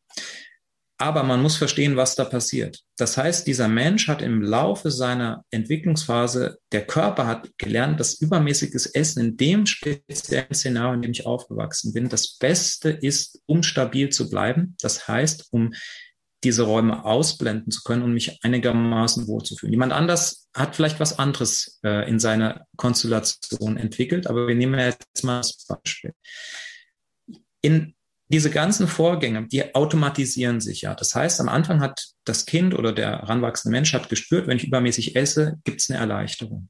Aber 0.99 1.23
man 1.23 1.41
muss 1.41 1.57
verstehen, 1.57 1.95
was 1.95 2.15
da 2.15 2.23
passiert. 2.23 2.79
Das 2.97 3.17
heißt, 3.17 3.47
dieser 3.47 3.67
Mensch 3.67 4.07
hat 4.07 4.21
im 4.21 4.41
Laufe 4.41 4.91
seiner 4.91 5.43
Entwicklungsphase, 5.49 6.59
der 6.71 6.85
Körper 6.85 7.25
hat 7.25 7.49
gelernt, 7.57 7.99
dass 7.99 8.21
übermäßiges 8.21 8.85
Essen 8.87 9.19
in 9.25 9.37
dem 9.37 9.65
speziellen 9.65 10.53
Szenario, 10.53 10.93
in 10.93 11.01
dem 11.01 11.11
ich 11.11 11.25
aufgewachsen 11.25 11.93
bin, 11.93 12.09
das 12.09 12.37
Beste 12.37 12.89
ist, 12.89 13.41
um 13.47 13.63
stabil 13.63 14.09
zu 14.09 14.29
bleiben. 14.29 14.75
Das 14.79 15.07
heißt, 15.07 15.47
um 15.51 15.73
diese 16.43 16.63
Räume 16.63 17.05
ausblenden 17.05 17.71
zu 17.71 17.81
können 17.83 18.03
und 18.03 18.13
mich 18.13 18.43
einigermaßen 18.43 19.27
wohlzufühlen. 19.27 19.73
Jemand 19.73 19.93
anders 19.93 20.47
hat 20.53 20.75
vielleicht 20.75 20.99
was 20.99 21.17
anderes 21.17 21.79
äh, 21.83 22.07
in 22.07 22.19
seiner 22.19 22.65
Konstellation 22.75 23.77
entwickelt, 23.77 24.27
aber 24.27 24.47
wir 24.47 24.55
nehmen 24.55 24.79
jetzt 24.79 25.23
mal 25.23 25.37
das 25.37 25.65
Beispiel. 25.65 26.13
In 27.61 27.95
diese 28.29 28.49
ganzen 28.49 28.87
Vorgänge, 28.87 29.47
die 29.47 29.75
automatisieren 29.75 30.61
sich 30.61 30.81
ja. 30.81 30.95
Das 30.95 31.13
heißt, 31.13 31.39
am 31.41 31.49
Anfang 31.49 31.81
hat 31.81 32.07
das 32.25 32.45
Kind 32.45 32.73
oder 32.73 32.93
der 32.93 33.19
heranwachsende 33.19 33.75
Mensch 33.75 33.93
hat 33.93 34.09
gespürt, 34.09 34.47
wenn 34.47 34.57
ich 34.57 34.65
übermäßig 34.65 35.15
esse, 35.15 35.59
gibt 35.63 35.81
es 35.81 35.89
eine 35.89 35.99
Erleichterung. 35.99 36.69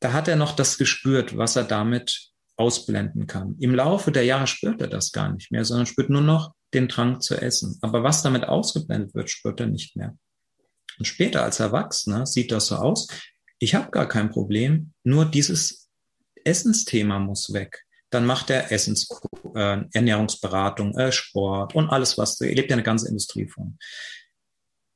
Da 0.00 0.12
hat 0.12 0.28
er 0.28 0.36
noch 0.36 0.54
das 0.54 0.78
gespürt, 0.78 1.36
was 1.36 1.56
er 1.56 1.64
damit 1.64 2.30
ausblenden 2.56 3.26
kann. 3.26 3.56
Im 3.60 3.74
Laufe 3.74 4.12
der 4.12 4.24
Jahre 4.24 4.46
spürt 4.46 4.80
er 4.80 4.88
das 4.88 5.12
gar 5.12 5.32
nicht 5.32 5.50
mehr, 5.50 5.64
sondern 5.64 5.86
spürt 5.86 6.10
nur 6.10 6.22
noch 6.22 6.54
den 6.74 6.88
Drang 6.88 7.20
zu 7.20 7.36
essen. 7.36 7.78
Aber 7.82 8.02
was 8.02 8.22
damit 8.22 8.44
ausgeblendet 8.44 9.14
wird, 9.14 9.30
spürt 9.30 9.60
er 9.60 9.66
nicht 9.66 9.96
mehr. 9.96 10.16
Und 10.98 11.04
später 11.04 11.42
als 11.42 11.60
Erwachsener 11.60 12.26
sieht 12.26 12.50
das 12.52 12.66
so 12.66 12.76
aus, 12.76 13.08
ich 13.58 13.74
habe 13.74 13.90
gar 13.90 14.08
kein 14.08 14.30
Problem, 14.30 14.92
nur 15.02 15.24
dieses 15.24 15.88
Essensthema 16.44 17.18
muss 17.18 17.52
weg 17.52 17.85
dann 18.10 18.26
macht 18.26 18.50
er 18.50 18.70
Essens, 18.72 19.08
äh, 19.54 19.82
Ernährungsberatung, 19.92 20.96
äh, 20.98 21.12
Sport 21.12 21.74
und 21.74 21.90
alles, 21.90 22.16
was, 22.18 22.40
er 22.40 22.54
lebt 22.54 22.70
ja 22.70 22.76
eine 22.76 22.82
ganze 22.82 23.08
Industrie 23.08 23.48
von. 23.48 23.78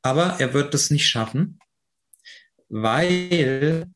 Aber 0.03 0.39
er 0.39 0.55
wird 0.55 0.75
es 0.75 0.91
nicht 0.91 1.09
schaffen, 1.09 1.59
weil 2.69 3.87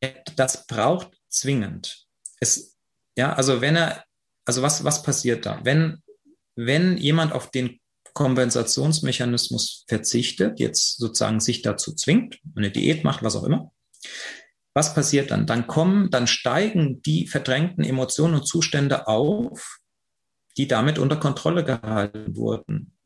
er 0.00 0.22
das 0.36 0.66
braucht 0.66 1.12
zwingend. 1.28 2.06
Es, 2.40 2.76
ja, 3.16 3.32
also 3.32 3.60
wenn 3.60 3.76
er, 3.76 4.04
also 4.44 4.62
was, 4.62 4.84
was 4.84 5.02
passiert 5.02 5.46
da? 5.46 5.60
Wenn, 5.62 6.02
wenn 6.56 6.96
jemand 6.98 7.32
auf 7.32 7.50
den 7.50 7.80
Kompensationsmechanismus 8.12 9.84
verzichtet, 9.88 10.58
jetzt 10.58 10.96
sozusagen 10.96 11.40
sich 11.40 11.62
dazu 11.62 11.94
zwingt, 11.94 12.40
eine 12.56 12.70
Diät 12.70 13.04
macht, 13.04 13.22
was 13.22 13.36
auch 13.36 13.44
immer, 13.44 13.72
was 14.74 14.94
passiert 14.94 15.30
dann? 15.30 15.46
Dann 15.46 15.66
kommen, 15.66 16.10
dann 16.10 16.26
steigen 16.26 17.02
die 17.02 17.26
verdrängten 17.26 17.84
Emotionen 17.84 18.34
und 18.34 18.46
Zustände 18.46 19.08
auf, 19.08 19.78
die 20.56 20.68
damit 20.68 20.98
unter 20.98 21.16
Kontrolle 21.16 21.64
gehalten 21.64 22.36
wurden. 22.36 22.96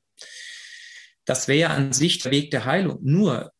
Das 1.25 1.49
wäre 1.49 1.59
ja 1.59 1.69
an 1.69 1.93
sich 1.93 2.19
der 2.19 2.33
Weg 2.33 2.51
der 2.51 2.65
Heilung. 2.67 2.99
Nur, 3.03 3.53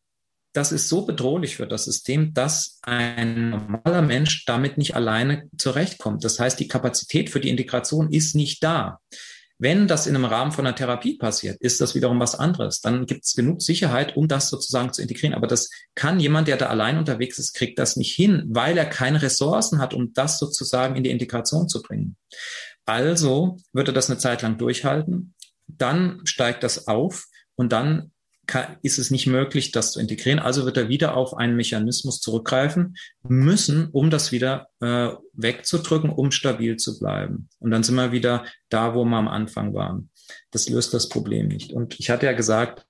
das 0.53 0.71
ist 0.71 0.87
so 0.87 1.05
bedrohlich 1.05 1.57
für 1.57 1.67
das 1.67 1.85
System, 1.85 2.33
dass 2.33 2.79
ein 2.83 3.49
normaler 3.49 4.01
Mensch 4.01 4.45
damit 4.45 4.77
nicht 4.77 4.95
alleine 4.95 5.49
zurechtkommt. 5.57 6.23
Das 6.23 6.39
heißt, 6.39 6.59
die 6.59 6.67
Kapazität 6.67 7.29
für 7.29 7.39
die 7.39 7.49
Integration 7.49 8.11
ist 8.11 8.35
nicht 8.35 8.63
da. 8.63 8.99
Wenn 9.57 9.87
das 9.87 10.05
in 10.05 10.15
einem 10.15 10.25
Rahmen 10.25 10.51
von 10.51 10.65
einer 10.65 10.75
Therapie 10.75 11.17
passiert, 11.17 11.61
ist 11.61 11.79
das 11.79 11.95
wiederum 11.95 12.19
was 12.19 12.35
anderes. 12.35 12.81
Dann 12.81 13.05
gibt 13.05 13.23
es 13.23 13.35
genug 13.35 13.61
Sicherheit, 13.61 14.17
um 14.17 14.27
das 14.27 14.49
sozusagen 14.49 14.91
zu 14.91 15.01
integrieren. 15.01 15.33
Aber 15.33 15.47
das 15.47 15.69
kann 15.95 16.19
jemand, 16.19 16.49
der 16.49 16.57
da 16.57 16.67
allein 16.67 16.97
unterwegs 16.97 17.39
ist, 17.39 17.53
kriegt 17.53 17.79
das 17.79 17.95
nicht 17.95 18.13
hin, 18.13 18.43
weil 18.49 18.77
er 18.77 18.85
keine 18.85 19.21
Ressourcen 19.21 19.79
hat, 19.79 19.93
um 19.93 20.11
das 20.13 20.39
sozusagen 20.39 20.95
in 20.95 21.03
die 21.03 21.11
Integration 21.11 21.69
zu 21.69 21.81
bringen. 21.81 22.17
Also 22.85 23.57
wird 23.71 23.87
er 23.87 23.93
das 23.93 24.09
eine 24.09 24.19
Zeit 24.19 24.41
lang 24.41 24.57
durchhalten, 24.57 25.33
dann 25.67 26.21
steigt 26.25 26.63
das 26.63 26.87
auf 26.87 27.25
und 27.55 27.71
dann 27.71 28.11
kann, 28.45 28.77
ist 28.81 28.97
es 28.97 29.11
nicht 29.11 29.27
möglich, 29.27 29.71
das 29.71 29.91
zu 29.91 29.99
integrieren. 29.99 30.39
Also 30.39 30.65
wird 30.65 30.77
er 30.77 30.89
wieder 30.89 31.15
auf 31.15 31.35
einen 31.35 31.55
Mechanismus 31.55 32.21
zurückgreifen 32.21 32.95
müssen, 33.23 33.89
um 33.91 34.09
das 34.09 34.31
wieder 34.31 34.67
äh, 34.81 35.09
wegzudrücken, 35.33 36.09
um 36.09 36.31
stabil 36.31 36.77
zu 36.77 36.99
bleiben. 36.99 37.49
Und 37.59 37.71
dann 37.71 37.83
sind 37.83 37.95
wir 37.95 38.11
wieder 38.11 38.45
da, 38.69 38.95
wo 38.95 39.03
wir 39.03 39.17
am 39.17 39.27
Anfang 39.27 39.73
waren. 39.73 40.09
Das 40.51 40.69
löst 40.69 40.93
das 40.93 41.09
Problem 41.09 41.47
nicht. 41.47 41.71
Und 41.71 41.99
ich 41.99 42.09
hatte 42.09 42.25
ja 42.25 42.33
gesagt, 42.33 42.85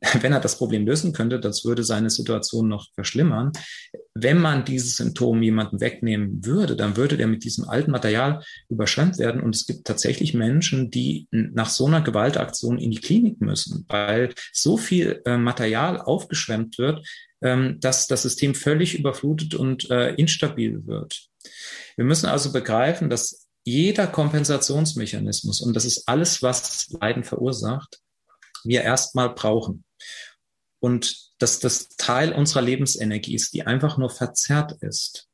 wenn 0.20 0.32
er 0.32 0.40
das 0.40 0.56
Problem 0.56 0.86
lösen 0.86 1.12
könnte, 1.12 1.40
das 1.40 1.64
würde 1.64 1.82
seine 1.82 2.10
Situation 2.10 2.68
noch 2.68 2.86
verschlimmern. 2.94 3.52
Wenn 4.14 4.38
man 4.38 4.64
dieses 4.64 4.96
Symptom 4.96 5.42
jemanden 5.42 5.80
wegnehmen 5.80 6.44
würde, 6.44 6.76
dann 6.76 6.96
würde 6.96 7.16
der 7.16 7.26
mit 7.26 7.44
diesem 7.44 7.68
alten 7.68 7.90
Material 7.90 8.42
überschwemmt 8.68 9.18
werden. 9.18 9.42
Und 9.42 9.56
es 9.56 9.66
gibt 9.66 9.86
tatsächlich 9.86 10.34
Menschen, 10.34 10.90
die 10.90 11.26
nach 11.30 11.68
so 11.68 11.86
einer 11.86 12.00
Gewaltaktion 12.00 12.78
in 12.78 12.90
die 12.90 13.00
Klinik 13.00 13.40
müssen, 13.40 13.86
weil 13.88 14.34
so 14.52 14.76
viel 14.76 15.20
äh, 15.24 15.36
Material 15.36 16.00
aufgeschwemmt 16.00 16.78
wird, 16.78 17.04
ähm, 17.42 17.78
dass 17.80 18.06
das 18.06 18.22
System 18.22 18.54
völlig 18.54 18.98
überflutet 18.98 19.54
und 19.54 19.90
äh, 19.90 20.14
instabil 20.14 20.86
wird. 20.86 21.26
Wir 21.96 22.04
müssen 22.04 22.26
also 22.26 22.52
begreifen, 22.52 23.10
dass 23.10 23.48
jeder 23.64 24.06
Kompensationsmechanismus, 24.06 25.60
und 25.60 25.74
das 25.74 25.84
ist 25.84 26.08
alles, 26.08 26.42
was 26.42 26.88
Leiden 27.00 27.24
verursacht, 27.24 28.00
wir 28.64 28.82
erstmal 28.82 29.34
brauchen 29.34 29.84
und 30.80 31.32
dass 31.38 31.58
das 31.58 31.88
Teil 31.96 32.32
unserer 32.32 32.62
Lebensenergie 32.62 33.34
ist, 33.34 33.52
die 33.54 33.66
einfach 33.66 33.98
nur 33.98 34.10
verzerrt 34.10 34.72
ist. 34.80 35.28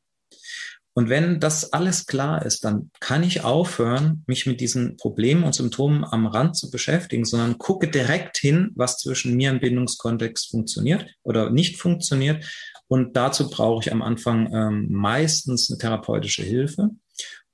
Und 0.97 1.09
wenn 1.09 1.41
das 1.41 1.73
alles 1.73 2.07
klar 2.07 2.47
ist, 2.47 2.65
dann 2.65 2.93
kann 3.01 3.25
ich 3.25 3.43
aufhören, 3.43 4.23
mich 4.29 4.47
mit 4.47 4.61
diesen 4.61 4.97
Problemen 4.97 5.43
und 5.43 5.55
Symptomen 5.55 6.05
am 6.05 6.27
Rand 6.27 6.57
zu 6.57 6.71
beschäftigen, 6.71 7.25
sondern 7.25 7.59
gucke 7.59 7.89
direkt 7.89 8.39
hin, 8.39 8.71
was 8.77 8.99
zwischen 8.99 9.35
mir 9.35 9.51
im 9.51 9.59
Bindungskontext 9.59 10.51
funktioniert 10.51 11.07
oder 11.25 11.51
nicht 11.51 11.81
funktioniert. 11.81 12.45
Und 12.87 13.17
dazu 13.17 13.51
brauche 13.51 13.83
ich 13.83 13.93
am 13.93 14.03
Anfang 14.03 14.53
ähm, 14.55 14.87
meistens 14.89 15.69
eine 15.69 15.79
therapeutische 15.79 16.45
Hilfe. 16.45 16.91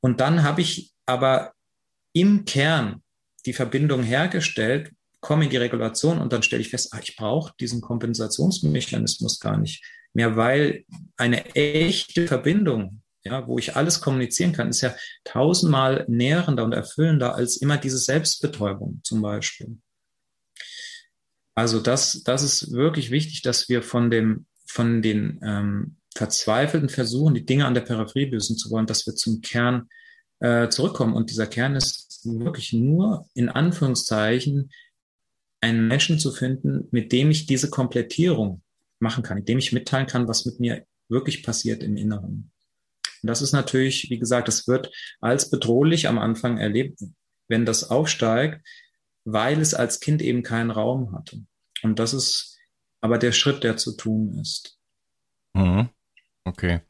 Und 0.00 0.20
dann 0.20 0.42
habe 0.42 0.60
ich 0.60 0.92
aber 1.06 1.52
im 2.12 2.44
Kern 2.44 3.02
die 3.46 3.54
Verbindung 3.54 4.02
hergestellt, 4.02 4.92
komme 5.20 5.44
in 5.44 5.50
die 5.50 5.56
Regulation 5.56 6.18
und 6.18 6.32
dann 6.32 6.42
stelle 6.42 6.62
ich 6.62 6.70
fest, 6.70 6.92
ah, 6.92 7.00
ich 7.02 7.16
brauche 7.16 7.54
diesen 7.60 7.80
Kompensationsmechanismus 7.80 9.38
gar 9.38 9.58
nicht 9.58 9.84
mehr, 10.12 10.36
weil 10.36 10.84
eine 11.16 11.54
echte 11.54 12.26
Verbindung, 12.26 13.02
ja, 13.22 13.46
wo 13.46 13.58
ich 13.58 13.76
alles 13.76 14.00
kommunizieren 14.00 14.52
kann, 14.52 14.70
ist 14.70 14.80
ja 14.80 14.94
tausendmal 15.24 16.04
nährender 16.08 16.64
und 16.64 16.72
erfüllender 16.72 17.34
als 17.34 17.58
immer 17.58 17.76
diese 17.76 17.98
Selbstbetäubung 17.98 19.00
zum 19.04 19.20
Beispiel. 19.20 19.78
Also 21.54 21.80
das, 21.80 22.22
das 22.22 22.42
ist 22.42 22.72
wirklich 22.72 23.10
wichtig, 23.10 23.42
dass 23.42 23.68
wir 23.68 23.82
von 23.82 24.10
dem, 24.10 24.46
von 24.66 25.02
den 25.02 25.38
ähm, 25.42 25.96
verzweifelten 26.14 26.88
Versuchen, 26.88 27.34
die 27.34 27.44
Dinge 27.44 27.66
an 27.66 27.74
der 27.74 27.82
Peripherie 27.82 28.30
lösen 28.30 28.56
zu 28.56 28.70
wollen, 28.70 28.86
dass 28.86 29.06
wir 29.06 29.14
zum 29.14 29.42
Kern 29.42 29.88
äh, 30.40 30.68
zurückkommen. 30.68 31.14
Und 31.14 31.30
dieser 31.30 31.46
Kern 31.46 31.76
ist 31.76 32.20
wirklich 32.24 32.72
nur 32.72 33.28
in 33.34 33.48
Anführungszeichen 33.48 34.70
einen 35.60 35.88
Menschen 35.88 36.18
zu 36.18 36.32
finden, 36.32 36.88
mit 36.90 37.12
dem 37.12 37.30
ich 37.30 37.46
diese 37.46 37.70
Komplettierung 37.70 38.62
machen 38.98 39.22
kann, 39.22 39.38
mit 39.38 39.48
dem 39.48 39.58
ich 39.58 39.72
mitteilen 39.72 40.06
kann, 40.06 40.28
was 40.28 40.44
mit 40.44 40.60
mir 40.60 40.86
wirklich 41.08 41.42
passiert 41.42 41.82
im 41.82 41.96
Inneren. 41.96 42.50
Und 43.22 43.26
das 43.26 43.42
ist 43.42 43.52
natürlich, 43.52 44.08
wie 44.10 44.18
gesagt, 44.18 44.48
das 44.48 44.66
wird 44.66 44.90
als 45.20 45.50
bedrohlich 45.50 46.08
am 46.08 46.18
Anfang 46.18 46.58
erlebt, 46.58 47.00
wenn 47.48 47.66
das 47.66 47.90
aufsteigt, 47.90 48.66
weil 49.24 49.60
es 49.60 49.74
als 49.74 50.00
Kind 50.00 50.22
eben 50.22 50.42
keinen 50.42 50.70
Raum 50.70 51.12
hatte. 51.12 51.44
Und 51.82 51.98
das 51.98 52.14
ist 52.14 52.58
aber 53.00 53.18
der 53.18 53.32
Schritt, 53.32 53.64
der 53.64 53.76
zu 53.76 53.96
tun 53.96 54.38
ist. 54.40 54.78
Mhm. 55.54 55.88
Okay. 56.44 56.80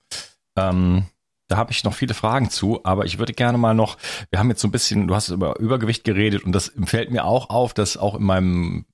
Ähm, 0.57 1.07
da 1.51 1.57
habe 1.57 1.73
ich 1.73 1.83
noch 1.83 1.95
viele 1.95 2.15
Fragen 2.15 2.49
zu, 2.49 2.81
aber 2.85 3.05
ich 3.05 3.19
würde 3.19 3.33
gerne 3.33 3.59
mal 3.59 3.75
noch, 3.75 3.99
wir 4.31 4.39
haben 4.39 4.49
jetzt 4.51 4.61
so 4.61 4.69
ein 4.69 4.71
bisschen, 4.71 5.09
du 5.09 5.15
hast 5.15 5.31
über 5.31 5.59
Übergewicht 5.59 6.05
geredet 6.05 6.45
und 6.45 6.53
das 6.53 6.73
fällt 6.85 7.11
mir 7.11 7.25
auch 7.25 7.51
auf, 7.51 7.75
dass 7.75 7.97
auch 7.97 8.15
in 8.15 8.23
meinem 8.23 8.85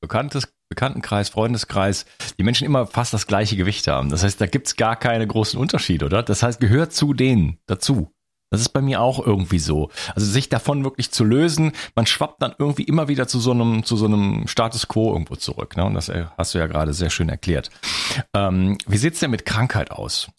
Bekanntes, 0.00 0.48
Bekanntenkreis, 0.70 1.28
Freundeskreis, 1.28 2.06
die 2.38 2.44
Menschen 2.44 2.64
immer 2.64 2.86
fast 2.86 3.12
das 3.12 3.26
gleiche 3.26 3.56
Gewicht 3.56 3.88
haben. 3.88 4.08
Das 4.08 4.22
heißt, 4.22 4.40
da 4.40 4.46
gibt's 4.46 4.76
gar 4.76 4.96
keine 4.96 5.26
großen 5.26 5.58
Unterschiede, 5.58 6.06
oder? 6.06 6.22
Das 6.22 6.42
heißt, 6.42 6.60
gehört 6.60 6.92
zu 6.92 7.12
denen 7.12 7.58
dazu. 7.66 8.10
Das 8.50 8.62
ist 8.62 8.70
bei 8.70 8.80
mir 8.80 9.02
auch 9.02 9.24
irgendwie 9.24 9.58
so. 9.58 9.90
Also 10.14 10.26
sich 10.26 10.48
davon 10.48 10.82
wirklich 10.82 11.10
zu 11.10 11.24
lösen, 11.24 11.72
man 11.94 12.06
schwappt 12.06 12.40
dann 12.40 12.54
irgendwie 12.58 12.84
immer 12.84 13.08
wieder 13.08 13.28
zu 13.28 13.40
so 13.40 13.50
einem, 13.50 13.84
zu 13.84 13.96
so 13.96 14.06
einem 14.06 14.46
Status 14.46 14.88
quo 14.88 15.12
irgendwo 15.12 15.36
zurück. 15.36 15.76
Ne? 15.76 15.84
Und 15.84 15.94
das 15.94 16.08
äh, 16.08 16.24
hast 16.38 16.54
du 16.54 16.58
ja 16.58 16.66
gerade 16.66 16.94
sehr 16.94 17.10
schön 17.10 17.28
erklärt. 17.28 17.70
Ähm, 18.34 18.78
wie 18.86 18.96
sieht's 18.96 19.20
denn 19.20 19.30
mit 19.30 19.44
Krankheit 19.44 19.90
aus? 19.90 20.30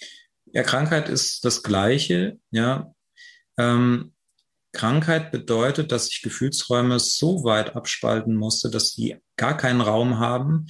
Ja, 0.54 0.64
Krankheit 0.64 1.10
ist 1.10 1.46
das 1.46 1.64
Gleiche. 1.64 2.40
Ja, 2.52 2.94
ähm, 3.58 4.14
Krankheit 4.72 5.32
bedeutet, 5.32 5.92
dass 5.92 6.10
ich 6.10 6.22
Gefühlsräume 6.22 7.00
so 7.00 7.44
weit 7.44 7.76
abspalten 7.76 8.36
musste, 8.36 8.70
dass 8.70 8.94
die 8.94 9.18
gar 9.36 9.58
keinen 9.58 9.82
Raum 9.82 10.20
haben 10.20 10.68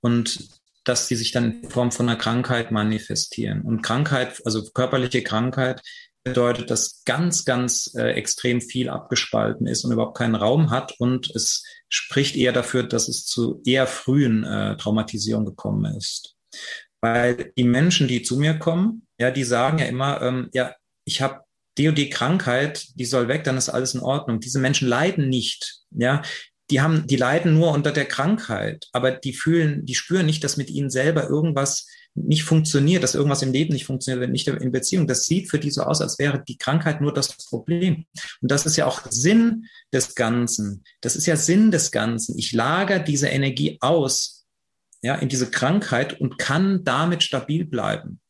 und 0.00 0.48
dass 0.84 1.06
die 1.06 1.16
sich 1.16 1.32
dann 1.32 1.62
in 1.62 1.70
Form 1.70 1.92
von 1.92 2.08
einer 2.08 2.18
Krankheit 2.18 2.72
manifestieren. 2.72 3.62
Und 3.62 3.82
Krankheit, 3.82 4.40
also 4.44 4.64
körperliche 4.72 5.22
Krankheit, 5.22 5.80
bedeutet, 6.24 6.70
dass 6.70 7.02
ganz, 7.04 7.44
ganz 7.44 7.92
äh, 7.96 8.12
extrem 8.12 8.60
viel 8.60 8.88
abgespalten 8.88 9.66
ist 9.66 9.84
und 9.84 9.92
überhaupt 9.92 10.16
keinen 10.16 10.34
Raum 10.34 10.70
hat. 10.70 10.94
Und 10.98 11.30
es 11.34 11.64
spricht 11.88 12.36
eher 12.36 12.52
dafür, 12.52 12.84
dass 12.84 13.08
es 13.08 13.26
zu 13.26 13.60
eher 13.64 13.86
frühen 13.86 14.44
äh, 14.44 14.76
Traumatisierungen 14.76 15.46
gekommen 15.46 15.96
ist. 15.96 16.36
Weil 17.00 17.52
die 17.56 17.64
Menschen, 17.64 18.06
die 18.06 18.22
zu 18.22 18.36
mir 18.36 18.58
kommen, 18.58 19.06
ja, 19.22 19.30
die 19.30 19.44
sagen 19.44 19.78
ja 19.78 19.86
immer, 19.86 20.20
ähm, 20.20 20.48
ja, 20.52 20.74
ich 21.04 21.22
habe 21.22 21.44
die 21.78 21.86
und 21.86 21.96
die 21.96 22.10
Krankheit, 22.10 22.88
die 22.96 23.04
soll 23.04 23.28
weg, 23.28 23.44
dann 23.44 23.56
ist 23.56 23.68
alles 23.68 23.94
in 23.94 24.00
Ordnung. 24.00 24.40
Diese 24.40 24.58
Menschen 24.58 24.88
leiden 24.88 25.28
nicht, 25.28 25.82
ja. 25.90 26.22
Die 26.70 26.80
haben, 26.80 27.06
die 27.06 27.16
leiden 27.16 27.54
nur 27.54 27.70
unter 27.70 27.92
der 27.92 28.06
Krankheit, 28.06 28.88
aber 28.92 29.12
die 29.12 29.32
fühlen, 29.32 29.86
die 29.86 29.94
spüren 29.94 30.26
nicht, 30.26 30.42
dass 30.42 30.56
mit 30.56 30.70
ihnen 30.70 30.90
selber 30.90 31.28
irgendwas 31.28 31.86
nicht 32.14 32.42
funktioniert, 32.42 33.04
dass 33.04 33.14
irgendwas 33.14 33.42
im 33.42 33.52
Leben 33.52 33.72
nicht 33.72 33.84
funktioniert, 33.84 34.28
nicht 34.28 34.48
in 34.48 34.72
Beziehung. 34.72 35.06
Das 35.06 35.24
sieht 35.24 35.48
für 35.48 35.60
die 35.60 35.70
so 35.70 35.82
aus, 35.82 36.00
als 36.00 36.18
wäre 36.18 36.42
die 36.42 36.58
Krankheit 36.58 37.00
nur 37.00 37.14
das 37.14 37.36
Problem. 37.36 38.06
Und 38.40 38.50
das 38.50 38.66
ist 38.66 38.76
ja 38.76 38.86
auch 38.86 39.02
Sinn 39.08 39.66
des 39.92 40.16
Ganzen. 40.16 40.82
Das 41.00 41.14
ist 41.14 41.26
ja 41.26 41.36
Sinn 41.36 41.70
des 41.70 41.92
Ganzen. 41.92 42.36
Ich 42.38 42.52
lager 42.52 42.98
diese 42.98 43.28
Energie 43.28 43.78
aus, 43.80 44.46
ja, 45.00 45.14
in 45.14 45.28
diese 45.28 45.48
Krankheit 45.48 46.20
und 46.20 46.38
kann 46.38 46.82
damit 46.82 47.22
stabil 47.22 47.64
bleiben. 47.64 48.21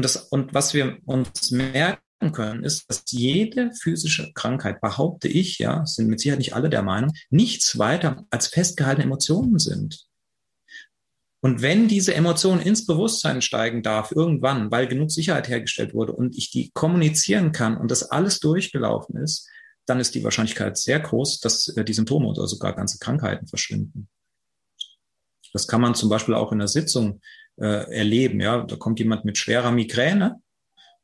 Und, 0.00 0.04
das, 0.04 0.16
und 0.16 0.54
was 0.54 0.72
wir 0.72 0.96
uns 1.04 1.50
merken 1.50 2.32
können, 2.32 2.64
ist, 2.64 2.88
dass 2.88 3.04
jede 3.10 3.70
physische 3.74 4.32
Krankheit, 4.32 4.80
behaupte 4.80 5.28
ich, 5.28 5.58
ja, 5.58 5.84
sind 5.84 6.08
mit 6.08 6.20
Sicherheit 6.20 6.38
nicht 6.38 6.54
alle 6.54 6.70
der 6.70 6.80
Meinung, 6.80 7.12
nichts 7.28 7.78
weiter 7.78 8.24
als 8.30 8.46
festgehaltene 8.46 9.04
Emotionen 9.04 9.58
sind. 9.58 10.06
Und 11.40 11.60
wenn 11.60 11.86
diese 11.86 12.14
Emotion 12.14 12.62
ins 12.62 12.86
Bewusstsein 12.86 13.42
steigen 13.42 13.82
darf, 13.82 14.10
irgendwann, 14.10 14.70
weil 14.70 14.88
genug 14.88 15.10
Sicherheit 15.10 15.50
hergestellt 15.50 15.92
wurde 15.92 16.12
und 16.12 16.34
ich 16.34 16.50
die 16.50 16.70
kommunizieren 16.72 17.52
kann 17.52 17.76
und 17.76 17.90
das 17.90 18.04
alles 18.04 18.40
durchgelaufen 18.40 19.18
ist, 19.18 19.50
dann 19.84 20.00
ist 20.00 20.14
die 20.14 20.24
Wahrscheinlichkeit 20.24 20.78
sehr 20.78 21.00
groß, 21.00 21.40
dass 21.40 21.68
äh, 21.76 21.84
die 21.84 21.92
Symptome 21.92 22.26
oder 22.28 22.46
sogar 22.46 22.74
ganze 22.74 22.96
Krankheiten 22.96 23.46
verschwinden. 23.46 24.08
Das 25.52 25.68
kann 25.68 25.82
man 25.82 25.94
zum 25.94 26.08
Beispiel 26.08 26.34
auch 26.34 26.52
in 26.52 26.58
der 26.58 26.68
Sitzung 26.68 27.20
äh, 27.60 27.92
erleben. 27.92 28.40
Ja, 28.40 28.62
da 28.62 28.76
kommt 28.76 28.98
jemand 28.98 29.24
mit 29.24 29.38
schwerer 29.38 29.70
Migräne 29.70 30.40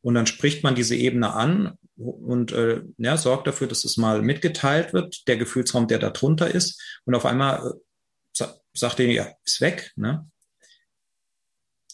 und 0.00 0.14
dann 0.14 0.26
spricht 0.26 0.64
man 0.64 0.74
diese 0.74 0.96
Ebene 0.96 1.34
an 1.34 1.78
und 1.96 2.52
äh, 2.52 2.82
ja, 2.98 3.16
sorgt 3.16 3.46
dafür, 3.46 3.66
dass 3.66 3.84
es 3.84 3.96
mal 3.96 4.22
mitgeteilt 4.22 4.92
wird, 4.92 5.26
der 5.28 5.36
Gefühlsraum, 5.36 5.88
der 5.88 5.98
da 5.98 6.10
drunter 6.10 6.52
ist. 6.52 6.80
Und 7.04 7.14
auf 7.14 7.24
einmal 7.24 7.74
äh, 8.38 8.44
sagt 8.74 9.00
er, 9.00 9.10
ja, 9.10 9.28
ist 9.44 9.60
weg. 9.60 9.92
Ne? 9.96 10.28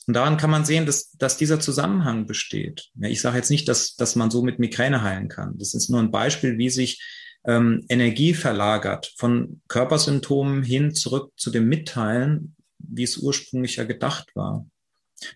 Und 0.07 0.15
daran 0.15 0.37
kann 0.37 0.51
man 0.51 0.65
sehen, 0.65 0.87
dass, 0.87 1.13
dass 1.13 1.37
dieser 1.37 1.61
Zusammenhang 1.61 2.27
besteht. 2.27 2.91
Ja, 2.97 3.09
ich 3.09 3.21
sage 3.21 3.37
jetzt 3.37 3.51
nicht, 3.51 3.69
dass, 3.69 3.95
dass 3.95 4.17
man 4.17 4.31
so 4.31 4.43
mit 4.43 4.59
Migräne 4.59 5.03
heilen 5.03 5.29
kann. 5.29 5.57
Das 5.59 5.75
ist 5.75 5.89
nur 5.89 6.01
ein 6.01 6.11
Beispiel, 6.11 6.59
wie 6.59 6.71
sich 6.71 7.01
ähm, 7.45 7.85
Energie 7.89 8.35
verlagert 8.35 9.13
von 9.17 9.63
Körpersymptomen 9.69 10.63
hin 10.63 10.95
zurück 10.95 11.33
zu 11.37 11.51
dem 11.51 11.69
Mitteilen, 11.69 12.57
wie 12.93 13.03
es 13.03 13.17
ursprünglich 13.17 13.77
ja 13.77 13.85
gedacht 13.85 14.31
war. 14.35 14.67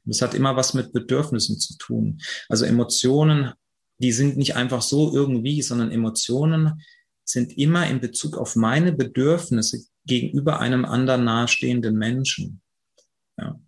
das 0.05 0.23
hat 0.23 0.35
immer 0.35 0.57
was 0.57 0.75
mit 0.75 0.92
Bedürfnissen 0.92 1.59
zu 1.59 1.77
tun. 1.79 2.21
Also 2.49 2.64
Emotionen, 2.64 3.53
die 3.99 4.12
sind 4.12 4.37
nicht 4.37 4.57
einfach 4.57 4.83
so 4.83 5.14
irgendwie, 5.14 5.62
sondern 5.62 5.90
Emotionen 5.90 6.83
sind 7.25 7.57
immer 7.57 7.88
in 7.88 8.01
Bezug 8.01 8.37
auf 8.37 8.57
meine 8.57 8.92
Bedürfnisse 8.92 9.85
gegenüber 10.05 10.61
einem 10.61 10.85
anderen 10.85 11.25
nahestehenden 11.25 11.97
Menschen. 11.97 12.61
Ja. 13.38 13.59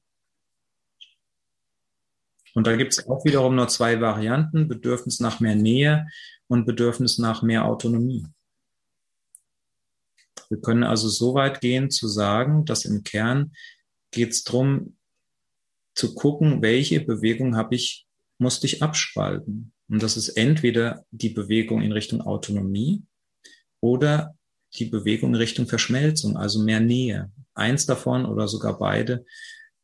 Und 2.54 2.66
da 2.66 2.76
gibt 2.76 2.92
es 2.92 3.06
auch 3.08 3.24
wiederum 3.24 3.56
nur 3.56 3.68
zwei 3.68 4.00
Varianten, 4.00 4.68
Bedürfnis 4.68 5.20
nach 5.20 5.40
mehr 5.40 5.54
Nähe 5.54 6.06
und 6.46 6.66
Bedürfnis 6.66 7.18
nach 7.18 7.42
mehr 7.42 7.64
Autonomie. 7.64 8.26
Wir 10.48 10.60
können 10.60 10.84
also 10.84 11.08
so 11.08 11.34
weit 11.34 11.60
gehen 11.60 11.90
zu 11.90 12.08
sagen, 12.08 12.64
dass 12.64 12.84
im 12.84 13.02
Kern 13.02 13.52
geht 14.10 14.30
es 14.30 14.44
darum, 14.44 14.96
zu 15.94 16.14
gucken, 16.14 16.62
welche 16.62 17.00
Bewegung 17.00 17.56
habe 17.56 17.74
ich, 17.74 18.06
musste 18.38 18.66
ich 18.66 18.82
abspalten. 18.82 19.72
Und 19.88 20.02
das 20.02 20.16
ist 20.16 20.30
entweder 20.30 21.04
die 21.10 21.30
Bewegung 21.30 21.82
in 21.82 21.92
Richtung 21.92 22.20
Autonomie 22.20 23.02
oder 23.80 24.36
die 24.74 24.84
Bewegung 24.84 25.30
in 25.30 25.36
Richtung 25.36 25.66
Verschmelzung, 25.66 26.36
also 26.36 26.62
mehr 26.62 26.80
Nähe. 26.80 27.32
Eins 27.54 27.86
davon 27.86 28.26
oder 28.26 28.46
sogar 28.46 28.78
beide 28.78 29.24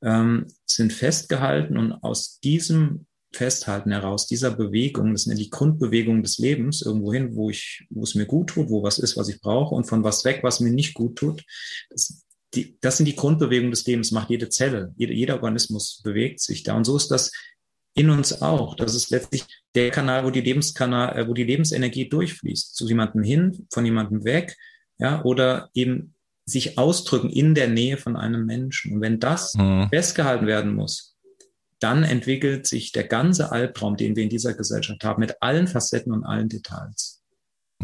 ähm, 0.02 0.46
sind 0.66 0.92
festgehalten 0.92 1.76
und 1.76 1.92
aus 1.92 2.38
diesem 2.38 3.06
Festhalten 3.32 3.90
heraus, 3.90 4.28
dieser 4.28 4.52
Bewegung, 4.52 5.12
das 5.12 5.24
sind 5.24 5.32
ja 5.32 5.42
die 5.42 5.50
Grundbewegungen 5.50 6.22
des 6.22 6.38
Lebens, 6.38 6.82
irgendwo 6.82 7.12
hin, 7.12 7.34
wo 7.34 7.50
ich, 7.50 7.84
wo 7.90 8.02
es 8.02 8.14
mir 8.14 8.26
gut 8.26 8.50
tut, 8.50 8.70
wo 8.70 8.84
was 8.84 8.98
ist, 8.98 9.16
was 9.16 9.28
ich 9.28 9.40
brauche 9.40 9.74
und 9.74 9.84
von 9.84 10.04
was 10.04 10.24
weg, 10.24 10.40
was 10.42 10.60
mir 10.60 10.70
nicht 10.70 10.94
gut 10.94 11.16
tut. 11.16 11.44
Das, 11.90 12.24
die, 12.56 12.78
das 12.80 12.96
sind 12.96 13.06
die 13.06 13.16
Grundbewegungen 13.16 13.70
des 13.70 13.86
Lebens, 13.86 14.10
macht 14.10 14.30
jede 14.30 14.48
Zelle, 14.48 14.92
jede, 14.96 15.12
jeder 15.12 15.34
Organismus 15.36 16.00
bewegt 16.02 16.40
sich 16.40 16.62
da. 16.62 16.74
Und 16.74 16.84
so 16.84 16.96
ist 16.96 17.10
das 17.10 17.30
in 17.94 18.10
uns 18.10 18.42
auch. 18.42 18.74
Das 18.74 18.94
ist 18.94 19.10
letztlich 19.10 19.44
der 19.74 19.90
Kanal, 19.90 20.24
wo 20.24 20.30
die 20.30 20.40
Lebenskanal, 20.40 21.18
äh, 21.18 21.28
wo 21.28 21.34
die 21.34 21.44
Lebensenergie 21.44 22.08
durchfließt, 22.08 22.74
zu 22.74 22.86
jemandem 22.86 23.22
hin, 23.22 23.66
von 23.72 23.84
jemandem 23.84 24.24
weg, 24.24 24.56
ja, 24.98 25.22
oder 25.24 25.70
eben 25.74 26.14
sich 26.46 26.78
ausdrücken 26.78 27.30
in 27.30 27.54
der 27.54 27.68
Nähe 27.68 27.96
von 27.96 28.16
einem 28.16 28.44
Menschen. 28.44 28.94
Und 28.94 29.00
wenn 29.00 29.20
das 29.20 29.54
mhm. 29.54 29.88
festgehalten 29.90 30.46
werden 30.46 30.74
muss, 30.74 31.16
dann 31.78 32.02
entwickelt 32.02 32.66
sich 32.66 32.92
der 32.92 33.04
ganze 33.04 33.52
Albtraum, 33.52 33.96
den 33.96 34.16
wir 34.16 34.22
in 34.22 34.28
dieser 34.28 34.54
Gesellschaft 34.54 35.04
haben, 35.04 35.20
mit 35.20 35.36
allen 35.40 35.66
Facetten 35.66 36.12
und 36.12 36.24
allen 36.24 36.48
Details. 36.48 37.13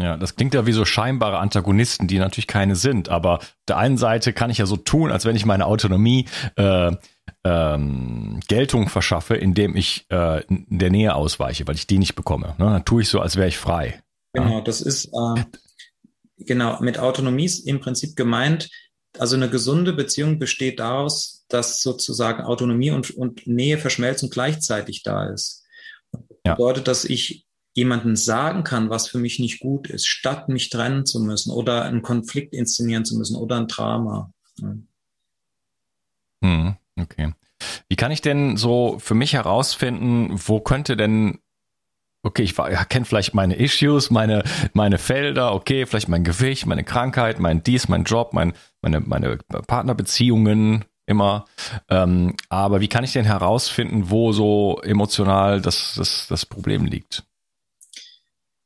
Ja, 0.00 0.16
das 0.16 0.36
klingt 0.36 0.54
ja 0.54 0.66
wie 0.66 0.72
so 0.72 0.84
scheinbare 0.84 1.38
Antagonisten, 1.38 2.06
die 2.06 2.18
natürlich 2.18 2.46
keine 2.46 2.76
sind. 2.76 3.08
Aber 3.08 3.38
auf 3.38 3.54
der 3.68 3.76
einen 3.76 3.98
Seite 3.98 4.32
kann 4.32 4.50
ich 4.50 4.58
ja 4.58 4.66
so 4.66 4.76
tun, 4.76 5.12
als 5.12 5.24
wenn 5.24 5.36
ich 5.36 5.46
meine 5.46 5.66
Autonomie 5.66 6.26
äh, 6.56 6.92
ähm, 7.44 8.40
Geltung 8.48 8.88
verschaffe, 8.88 9.36
indem 9.36 9.76
ich 9.76 10.06
äh, 10.10 10.44
in 10.46 10.66
der 10.78 10.90
Nähe 10.90 11.14
ausweiche, 11.14 11.66
weil 11.66 11.76
ich 11.76 11.86
die 11.86 11.98
nicht 11.98 12.14
bekomme. 12.14 12.54
Ne? 12.58 12.66
Dann 12.66 12.84
tue 12.84 13.02
ich 13.02 13.08
so, 13.08 13.20
als 13.20 13.36
wäre 13.36 13.48
ich 13.48 13.58
frei. 13.58 14.02
Genau, 14.32 14.58
ja. 14.58 14.60
das 14.60 14.80
ist 14.80 15.06
äh, 15.06 15.44
genau 16.38 16.80
mit 16.80 16.98
Autonomie 16.98 17.44
ist 17.46 17.66
im 17.66 17.80
Prinzip 17.80 18.16
gemeint. 18.16 18.68
Also 19.18 19.36
eine 19.36 19.50
gesunde 19.50 19.92
Beziehung 19.92 20.38
besteht 20.38 20.78
daraus, 20.78 21.44
dass 21.48 21.80
sozusagen 21.80 22.44
Autonomie 22.44 22.90
und, 22.92 23.10
und 23.10 23.46
Nähe, 23.46 23.78
Verschmelzung 23.78 24.30
gleichzeitig 24.30 25.02
da 25.02 25.28
ist. 25.28 25.64
Das 26.12 26.22
ja. 26.44 26.54
bedeutet, 26.54 26.86
dass 26.86 27.04
ich 27.04 27.46
jemanden 27.74 28.16
sagen 28.16 28.64
kann, 28.64 28.90
was 28.90 29.08
für 29.08 29.18
mich 29.18 29.38
nicht 29.38 29.60
gut 29.60 29.88
ist, 29.88 30.06
statt 30.06 30.48
mich 30.48 30.70
trennen 30.70 31.06
zu 31.06 31.20
müssen 31.20 31.52
oder 31.52 31.84
einen 31.84 32.02
Konflikt 32.02 32.54
inszenieren 32.54 33.04
zu 33.04 33.16
müssen 33.16 33.36
oder 33.36 33.56
ein 33.58 33.68
Drama. 33.68 34.32
Hm, 36.42 36.76
okay. 37.00 37.32
Wie 37.88 37.96
kann 37.96 38.10
ich 38.10 38.22
denn 38.22 38.56
so 38.56 38.98
für 38.98 39.14
mich 39.14 39.34
herausfinden, 39.34 40.34
wo 40.46 40.60
könnte 40.60 40.96
denn 40.96 41.38
okay, 42.22 42.42
ich 42.42 42.54
kenne 42.88 43.04
vielleicht 43.04 43.34
meine 43.34 43.56
Issues, 43.56 44.10
meine, 44.10 44.42
meine 44.72 44.98
Felder, 44.98 45.54
okay, 45.54 45.86
vielleicht 45.86 46.08
mein 46.08 46.24
Gewicht, 46.24 46.66
meine 46.66 46.84
Krankheit, 46.84 47.40
mein 47.40 47.62
dies, 47.62 47.88
mein 47.88 48.04
Job, 48.04 48.32
mein, 48.32 48.52
meine, 48.82 49.00
meine 49.00 49.38
Partnerbeziehungen 49.66 50.84
immer. 51.06 51.46
Ähm, 51.88 52.36
aber 52.48 52.80
wie 52.80 52.88
kann 52.88 53.04
ich 53.04 53.12
denn 53.12 53.24
herausfinden, 53.24 54.10
wo 54.10 54.32
so 54.32 54.80
emotional 54.82 55.60
das, 55.60 55.94
das, 55.96 56.26
das 56.28 56.46
Problem 56.46 56.84
liegt? 56.84 57.24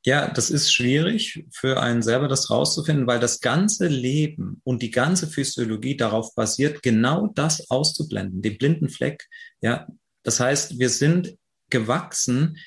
Ja, 0.07 0.29
das 0.29 0.51
ist 0.51 0.71
schwierig 0.71 1.47
für 1.51 1.81
einen 1.81 2.03
selber 2.03 2.29
das 2.29 2.51
rauszufinden, 2.51 3.07
weil 3.07 3.21
das 3.21 3.41
ganze 3.41 3.89
Leben 3.89 4.61
und 4.63 4.83
die 4.83 4.91
ganze 4.91 5.27
Physiologie 5.27 5.97
darauf 5.97 6.35
basiert, 6.35 6.83
genau 6.83 7.29
das 7.29 7.71
auszublenden, 7.71 8.43
den 8.43 8.59
blinden 8.59 8.91
Fleck. 8.91 9.27
Ja, 9.63 9.89
das 10.23 10.41
heißt, 10.41 10.79
wir 10.79 10.91
sind 10.91 11.39
gewachsen 11.71 12.59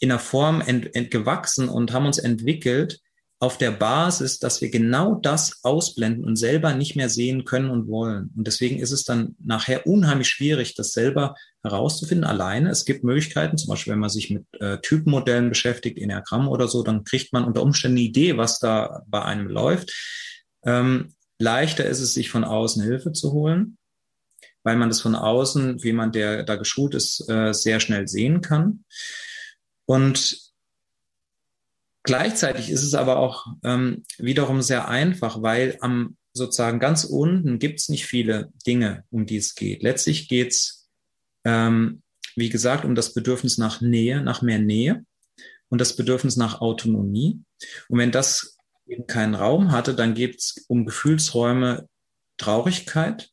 in 0.00 0.10
einer 0.10 0.18
Form 0.18 0.62
ent, 0.62 0.94
ent 0.96 1.10
gewachsen 1.10 1.68
und 1.68 1.92
haben 1.92 2.06
uns 2.06 2.18
entwickelt, 2.18 3.00
auf 3.42 3.58
der 3.58 3.72
Basis, 3.72 4.38
dass 4.38 4.60
wir 4.60 4.70
genau 4.70 5.16
das 5.16 5.64
ausblenden 5.64 6.24
und 6.24 6.36
selber 6.36 6.74
nicht 6.74 6.94
mehr 6.94 7.08
sehen 7.08 7.44
können 7.44 7.70
und 7.70 7.88
wollen. 7.88 8.30
Und 8.36 8.46
deswegen 8.46 8.78
ist 8.78 8.92
es 8.92 9.02
dann 9.02 9.34
nachher 9.44 9.84
unheimlich 9.84 10.28
schwierig, 10.28 10.76
das 10.76 10.92
selber 10.92 11.34
herauszufinden 11.64 12.24
alleine. 12.24 12.70
Es 12.70 12.84
gibt 12.84 13.02
Möglichkeiten, 13.02 13.58
zum 13.58 13.70
Beispiel, 13.70 13.94
wenn 13.94 13.98
man 13.98 14.10
sich 14.10 14.30
mit 14.30 14.46
äh, 14.60 14.78
Typenmodellen 14.78 15.48
beschäftigt, 15.48 15.98
Enneagramm 15.98 16.46
oder 16.46 16.68
so, 16.68 16.84
dann 16.84 17.02
kriegt 17.02 17.32
man 17.32 17.42
unter 17.42 17.62
Umständen 17.62 17.98
eine 17.98 18.06
Idee, 18.06 18.36
was 18.36 18.60
da 18.60 19.02
bei 19.08 19.24
einem 19.24 19.48
läuft. 19.48 19.92
Ähm, 20.64 21.12
leichter 21.40 21.84
ist 21.84 21.98
es, 21.98 22.14
sich 22.14 22.30
von 22.30 22.44
außen 22.44 22.80
Hilfe 22.84 23.10
zu 23.10 23.32
holen, 23.32 23.76
weil 24.62 24.76
man 24.76 24.88
das 24.88 25.00
von 25.00 25.16
außen, 25.16 25.82
wie 25.82 25.92
man 25.92 26.12
der 26.12 26.44
da 26.44 26.54
geschult 26.54 26.94
ist, 26.94 27.28
äh, 27.28 27.52
sehr 27.52 27.80
schnell 27.80 28.06
sehen 28.06 28.40
kann. 28.40 28.84
Und 29.84 30.51
Gleichzeitig 32.04 32.70
ist 32.70 32.82
es 32.82 32.94
aber 32.94 33.18
auch 33.18 33.46
ähm, 33.62 34.04
wiederum 34.18 34.62
sehr 34.62 34.88
einfach, 34.88 35.42
weil 35.42 35.78
am 35.80 36.16
sozusagen 36.32 36.80
ganz 36.80 37.04
unten 37.04 37.58
gibt 37.58 37.80
es 37.80 37.88
nicht 37.88 38.06
viele 38.06 38.52
Dinge, 38.66 39.04
um 39.10 39.26
die 39.26 39.36
es 39.36 39.54
geht. 39.54 39.82
Letztlich 39.82 40.28
geht 40.28 40.48
es, 40.48 40.88
ähm, 41.44 42.02
wie 42.34 42.48
gesagt, 42.48 42.84
um 42.84 42.94
das 42.94 43.12
Bedürfnis 43.12 43.58
nach 43.58 43.80
Nähe, 43.80 44.22
nach 44.22 44.42
mehr 44.42 44.58
Nähe 44.58 45.04
und 45.68 45.80
das 45.80 45.94
Bedürfnis 45.94 46.36
nach 46.36 46.60
Autonomie. 46.60 47.40
Und 47.88 47.98
wenn 47.98 48.10
das 48.10 48.56
eben 48.86 49.06
keinen 49.06 49.34
Raum 49.34 49.72
hatte, 49.72 49.94
dann 49.94 50.14
geht 50.14 50.38
es 50.38 50.64
um 50.68 50.86
Gefühlsräume 50.86 51.88
Traurigkeit 52.38 53.30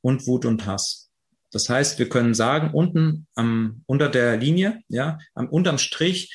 und 0.00 0.26
Wut 0.26 0.46
und 0.46 0.66
Hass. 0.66 1.10
Das 1.52 1.68
heißt, 1.68 1.98
wir 1.98 2.08
können 2.08 2.34
sagen, 2.34 2.72
unten 2.72 3.26
am, 3.34 3.82
unter 3.86 4.08
der 4.08 4.36
Linie, 4.36 4.80
ja, 4.88 5.18
am, 5.34 5.48
unterm 5.48 5.78
Strich 5.78 6.32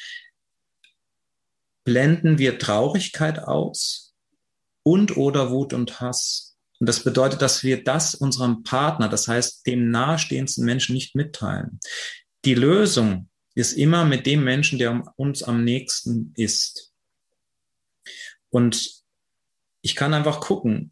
blenden 1.86 2.38
wir 2.38 2.60
Traurigkeit 2.60 3.40
aus 3.40 4.14
und 4.84 5.16
oder 5.16 5.52
Wut 5.52 5.74
und 5.74 6.02
Hass. 6.02 6.58
Und 6.80 6.90
das 6.90 7.04
bedeutet, 7.04 7.42
dass 7.42 7.64
wir 7.64 7.84
das 7.84 8.16
unserem 8.16 8.64
Partner, 8.64 9.08
das 9.08 9.30
heißt 9.30 9.66
dem 9.66 9.90
nahestehendsten 9.92 10.66
Menschen 10.66 10.94
nicht 10.94 11.16
mitteilen. 11.16 11.80
Die 12.44 12.56
Lösung 12.56 13.30
ist 13.54 13.74
immer 13.74 14.04
mit 14.04 14.26
dem 14.26 14.44
Menschen, 14.44 14.78
der 14.78 15.14
uns 15.16 15.42
am 15.42 15.64
nächsten 15.64 16.34
ist. 16.36 16.92
Und 18.50 19.04
ich 19.82 19.96
kann 19.96 20.14
einfach 20.14 20.42
gucken, 20.42 20.92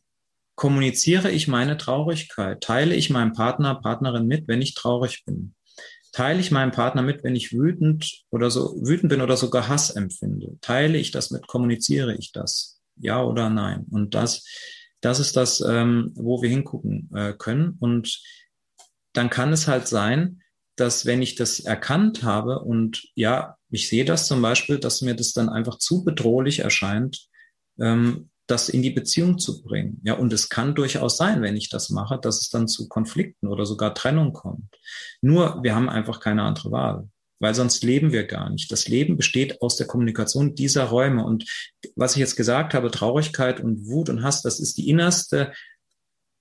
kommuniziere 0.56 1.32
ich 1.32 1.48
meine 1.48 1.78
Traurigkeit, 1.78 2.62
teile 2.62 2.96
ich 2.96 3.10
meinem 3.10 3.34
Partner, 3.34 3.76
Partnerin 3.76 4.28
mit, 4.28 4.48
wenn 4.48 4.62
ich 4.62 4.76
traurig 4.76 5.26
bin 5.26 5.56
teile 6.14 6.40
ich 6.40 6.52
meinem 6.52 6.72
Partner 6.72 7.02
mit, 7.02 7.24
wenn 7.24 7.36
ich 7.36 7.52
wütend 7.52 8.24
oder 8.30 8.50
so 8.50 8.80
wütend 8.82 9.10
bin 9.10 9.22
oder 9.22 9.36
sogar 9.36 9.68
Hass 9.68 9.90
empfinde? 9.90 10.58
Teile 10.62 10.98
ich 10.98 11.12
das 11.12 11.32
mit? 11.32 11.48
Kommuniziere 11.48 12.16
ich 12.16 12.32
das? 12.32 12.80
Ja 12.96 13.22
oder 13.22 13.50
nein? 13.50 13.86
Und 13.90 14.14
das, 14.14 14.46
das 15.02 15.20
ist 15.20 15.36
das, 15.36 15.60
ähm, 15.62 16.12
wo 16.16 16.42
wir 16.42 16.50
hingucken 16.50 17.10
äh, 17.14 17.34
können. 17.34 17.76
Und 17.80 18.22
dann 19.12 19.30
kann 19.30 19.52
es 19.52 19.68
halt 19.68 19.88
sein, 19.88 20.42
dass 20.76 21.06
wenn 21.06 21.22
ich 21.22 21.36
das 21.36 21.60
erkannt 21.60 22.24
habe 22.24 22.60
und 22.60 23.04
ja, 23.16 23.58
ich 23.70 23.90
sehe 23.90 24.06
das 24.06 24.28
zum 24.28 24.42
Beispiel, 24.42 24.80
dass 24.80 25.02
mir 25.02 25.16
das 25.16 25.34
dann 25.34 25.50
einfach 25.50 25.78
zu 25.78 26.04
bedrohlich 26.04 26.60
erscheint, 26.60 27.28
ähm, 27.80 28.30
das 28.48 28.70
in 28.70 28.82
die 28.82 28.90
Beziehung 28.90 29.40
zu 29.40 29.64
bringen. 29.64 30.02
Ja, 30.04 30.16
und 30.16 30.34
es 30.34 30.50
kann 30.50 30.76
durchaus 30.76 31.18
sein, 31.18 31.42
wenn 31.42 31.56
ich 31.56 31.70
das 31.70 31.90
mache, 31.90 32.20
dass 32.22 32.42
es 32.42 32.50
dann 32.50 32.68
zu 32.68 32.88
Konflikten 32.90 33.48
oder 33.48 33.66
sogar 33.66 33.94
Trennung 33.94 34.34
kommt. 34.34 34.76
Nur 35.22 35.64
wir 35.64 35.76
haben 35.76 35.90
einfach 35.90 36.20
keine 36.20 36.44
andere 36.44 36.72
Wahl, 36.72 37.10
weil 37.40 37.56
sonst 37.56 37.84
leben 37.84 38.12
wir 38.12 38.26
gar 38.26 38.50
nicht. 38.50 38.72
Das 38.72 38.88
Leben 38.88 39.16
besteht 39.16 39.62
aus 39.62 39.78
der 39.78 39.88
Kommunikation 39.88 40.56
dieser 40.56 40.86
Räume. 40.86 41.24
Und 41.24 41.46
was 41.96 42.14
ich 42.14 42.20
jetzt 42.20 42.36
gesagt 42.36 42.74
habe, 42.74 42.92
Traurigkeit 42.92 43.62
und 43.62 43.88
Wut 43.88 44.10
und 44.10 44.24
Hass, 44.24 44.42
das 44.42 44.60
ist 44.60 44.78
die 44.78 44.90
innerste 44.90 45.54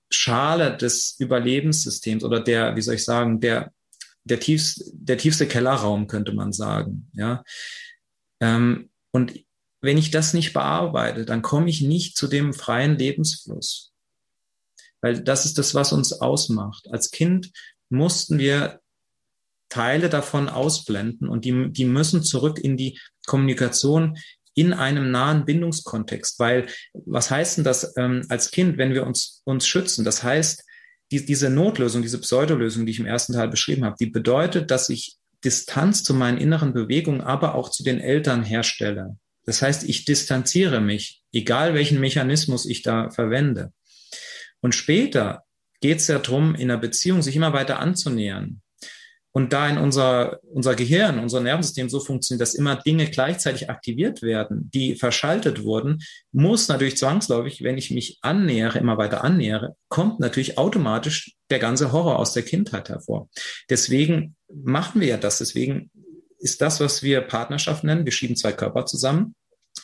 Schale 0.09 0.75
des 0.75 1.15
Überlebenssystems 1.19 2.23
oder 2.23 2.39
der, 2.39 2.75
wie 2.75 2.81
soll 2.81 2.95
ich 2.95 3.05
sagen, 3.05 3.39
der, 3.39 3.71
der 4.25 4.39
tiefste, 4.39 4.83
der 4.93 5.17
tiefste 5.17 5.47
Kellerraum, 5.47 6.07
könnte 6.07 6.33
man 6.33 6.51
sagen. 6.51 7.09
Ja. 7.13 7.43
Ähm, 8.41 8.89
und 9.11 9.39
wenn 9.83 9.97
ich 9.97 10.11
das 10.11 10.33
nicht 10.33 10.53
bearbeite, 10.53 11.25
dann 11.25 11.41
komme 11.41 11.69
ich 11.69 11.81
nicht 11.81 12.15
zu 12.15 12.27
dem 12.27 12.53
freien 12.53 12.97
Lebensfluss. 12.97 13.91
Weil 15.01 15.21
das 15.21 15.43
ist 15.45 15.57
das, 15.57 15.75
was 15.75 15.91
uns 15.91 16.13
ausmacht. 16.13 16.87
Als 16.89 17.11
Kind 17.11 17.51
mussten 17.89 18.39
wir 18.39 18.79
Teile 19.67 20.07
davon 20.07 20.47
ausblenden 20.47 21.27
und 21.27 21.43
die, 21.43 21.69
die 21.71 21.83
müssen 21.83 22.23
zurück 22.23 22.59
in 22.59 22.77
die 22.77 22.97
Kommunikation 23.25 24.17
in 24.55 24.71
einem 24.71 25.11
nahen 25.11 25.43
Bindungskontext. 25.43 26.39
Weil 26.39 26.67
was 26.93 27.29
heißt 27.29 27.57
denn 27.57 27.65
das 27.65 27.93
ähm, 27.97 28.25
als 28.29 28.51
Kind, 28.51 28.77
wenn 28.77 28.93
wir 28.93 29.05
uns, 29.05 29.41
uns 29.43 29.67
schützen? 29.67 30.05
Das 30.05 30.23
heißt, 30.23 30.63
die, 31.11 31.25
diese 31.25 31.49
Notlösung, 31.49 32.01
diese 32.01 32.21
Pseudolösung, 32.21 32.85
die 32.85 32.93
ich 32.93 32.99
im 32.99 33.05
ersten 33.05 33.33
Teil 33.33 33.49
beschrieben 33.49 33.83
habe, 33.83 33.97
die 33.99 34.05
bedeutet, 34.05 34.71
dass 34.71 34.87
ich 34.89 35.17
Distanz 35.43 36.03
zu 36.03 36.13
meinen 36.13 36.37
inneren 36.37 36.71
Bewegungen, 36.71 37.19
aber 37.19 37.55
auch 37.55 37.69
zu 37.69 37.83
den 37.83 37.99
Eltern 37.99 38.43
herstelle. 38.43 39.17
Das 39.45 39.61
heißt, 39.61 39.83
ich 39.89 40.05
distanziere 40.05 40.81
mich 40.81 41.23
egal 41.33 41.73
welchen 41.73 41.99
Mechanismus 41.99 42.65
ich 42.65 42.83
da 42.83 43.09
verwende. 43.09 43.73
Und 44.61 44.75
später 44.75 45.43
geht 45.81 45.97
es 45.97 46.07
ja 46.07 46.19
darum, 46.19 46.55
in 46.55 46.71
einer 46.71 46.79
Beziehung 46.79 47.21
sich 47.21 47.35
immer 47.35 47.51
weiter 47.51 47.79
anzunähern. 47.79 48.61
Und 49.35 49.51
da 49.51 49.67
in 49.67 49.79
unser, 49.79 50.39
unser 50.43 50.75
Gehirn, 50.75 51.17
unser 51.17 51.41
Nervensystem 51.41 51.89
so 51.89 51.99
funktioniert, 51.99 52.41
dass 52.41 52.53
immer 52.53 52.75
Dinge 52.75 53.09
gleichzeitig 53.09 53.67
aktiviert 53.67 54.21
werden, 54.21 54.69
die 54.71 54.95
verschaltet 54.95 55.63
wurden, 55.63 56.03
muss 56.31 56.67
natürlich 56.67 56.97
zwangsläufig, 56.97 57.63
wenn 57.63 57.79
ich 57.79 57.89
mich 57.89 58.19
annähere, 58.21 58.77
immer 58.77 58.99
weiter 58.99 59.23
annähere, 59.23 59.75
kommt 59.89 60.19
natürlich 60.19 60.59
automatisch 60.59 61.33
der 61.49 61.57
ganze 61.57 61.91
Horror 61.91 62.19
aus 62.19 62.33
der 62.33 62.43
Kindheit 62.43 62.89
hervor. 62.89 63.27
Deswegen 63.71 64.35
machen 64.53 65.01
wir 65.01 65.07
ja 65.07 65.17
das. 65.17 65.39
Deswegen 65.39 65.89
ist 66.43 66.61
das, 66.61 66.79
was 66.79 67.01
wir 67.01 67.21
Partnerschaft 67.21 67.83
nennen, 67.83 68.05
wir 68.05 68.11
schieben 68.11 68.35
zwei 68.35 68.51
Körper 68.51 68.85
zusammen, 68.85 69.33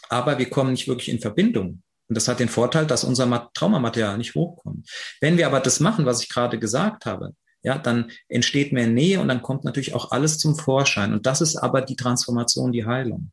aber 0.10 0.38
wir 0.38 0.50
kommen 0.50 0.72
nicht 0.72 0.88
wirklich 0.88 1.10
in 1.10 1.19
Verbindung. 1.19 1.82
Und 2.08 2.15
das 2.15 2.28
hat 2.28 2.39
den 2.39 2.50
Vorteil, 2.50 2.86
dass 2.86 3.04
unser 3.04 3.50
Traumamaterial 3.54 4.17
nicht 4.17 4.36
hochkommt. 4.36 4.89
Wenn 5.22 5.38
wir 5.38 5.48
aber 5.48 5.60
das 5.60 5.80
machen, 5.80 6.06
was 6.06 6.24
ich 6.24 6.30
gerade 6.30 6.60
gesagt 6.60 7.06
habe, 7.06 7.34
ja, 7.62 7.78
dann 7.78 8.12
entsteht 8.28 8.74
mehr 8.74 8.88
Nähe 8.88 9.19
und 9.19 9.28
dann 9.28 9.41
kommt 9.41 9.63
natürlich 9.63 9.93
auch 9.93 10.12
alles 10.12 10.38
zum 10.38 10.56
Vorschein. 10.56 11.13
Und 11.13 11.26
das 11.26 11.41
ist 11.41 11.56
aber 11.56 11.82
die 11.82 11.95
Transformation, 11.95 12.72
die 12.72 12.86
Heilung. 12.86 13.32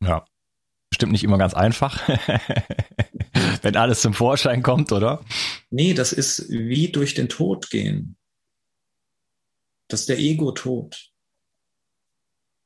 Ja, 0.00 0.24
bestimmt 0.88 1.12
nicht 1.12 1.24
immer 1.24 1.38
ganz 1.38 1.54
einfach, 1.54 2.08
wenn 3.62 3.76
alles 3.76 4.00
zum 4.00 4.14
Vorschein 4.14 4.62
kommt, 4.62 4.92
oder? 4.92 5.20
Nee, 5.70 5.94
das 5.94 6.12
ist 6.12 6.48
wie 6.48 6.90
durch 6.90 7.14
den 7.14 7.28
Tod 7.28 7.70
gehen. 7.70 8.16
Das 9.88 10.00
ist 10.00 10.08
der 10.08 10.18
Ego-Tod. 10.18 11.11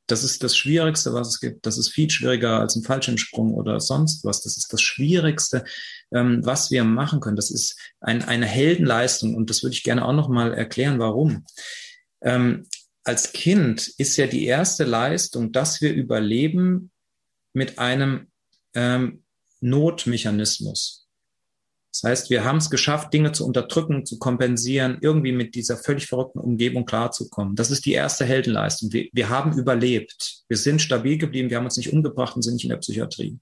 Das 0.07 0.23
ist 0.23 0.43
das 0.43 0.55
Schwierigste, 0.55 1.13
was 1.13 1.27
es 1.27 1.39
gibt. 1.39 1.65
Das 1.65 1.77
ist 1.77 1.89
viel 1.89 2.09
schwieriger 2.09 2.59
als 2.59 2.75
ein 2.75 2.83
Fallschirmsprung 2.83 3.53
oder 3.53 3.79
sonst 3.79 4.23
was. 4.23 4.41
Das 4.41 4.57
ist 4.57 4.71
das 4.71 4.81
Schwierigste, 4.81 5.65
ähm, 6.13 6.45
was 6.45 6.71
wir 6.71 6.83
machen 6.83 7.19
können. 7.19 7.35
Das 7.35 7.51
ist 7.51 7.77
ein, 7.99 8.23
eine 8.23 8.45
Heldenleistung 8.45 9.35
und 9.35 9.49
das 9.49 9.63
würde 9.63 9.73
ich 9.73 9.83
gerne 9.83 10.05
auch 10.05 10.13
noch 10.13 10.29
mal 10.29 10.53
erklären, 10.53 10.99
warum. 10.99 11.45
Ähm, 12.21 12.67
als 13.03 13.31
Kind 13.31 13.87
ist 13.97 14.17
ja 14.17 14.27
die 14.27 14.45
erste 14.45 14.83
Leistung, 14.83 15.51
dass 15.51 15.81
wir 15.81 15.93
überleben 15.93 16.91
mit 17.53 17.79
einem 17.79 18.27
ähm, 18.73 19.23
Notmechanismus. 19.61 21.06
Das 22.01 22.09
heißt, 22.11 22.29
wir 22.29 22.43
haben 22.43 22.57
es 22.57 22.69
geschafft, 22.69 23.11
Dinge 23.11 23.31
zu 23.31 23.43
unterdrücken, 23.43 24.05
zu 24.05 24.19
kompensieren, 24.19 24.99
irgendwie 25.01 25.31
mit 25.31 25.55
dieser 25.55 25.77
völlig 25.77 26.05
verrückten 26.05 26.39
Umgebung 26.39 26.85
klarzukommen. 26.85 27.55
Das 27.55 27.71
ist 27.71 27.87
die 27.87 27.93
erste 27.93 28.23
Heldenleistung. 28.23 28.93
Wir, 28.93 29.07
wir 29.13 29.29
haben 29.29 29.57
überlebt. 29.57 30.43
Wir 30.47 30.57
sind 30.57 30.79
stabil 30.79 31.17
geblieben. 31.17 31.49
Wir 31.49 31.57
haben 31.57 31.65
uns 31.65 31.77
nicht 31.77 31.91
umgebracht 31.91 32.35
und 32.35 32.43
sind 32.43 32.53
nicht 32.53 32.65
in 32.65 32.69
der 32.69 32.77
Psychiatrie. 32.77 33.39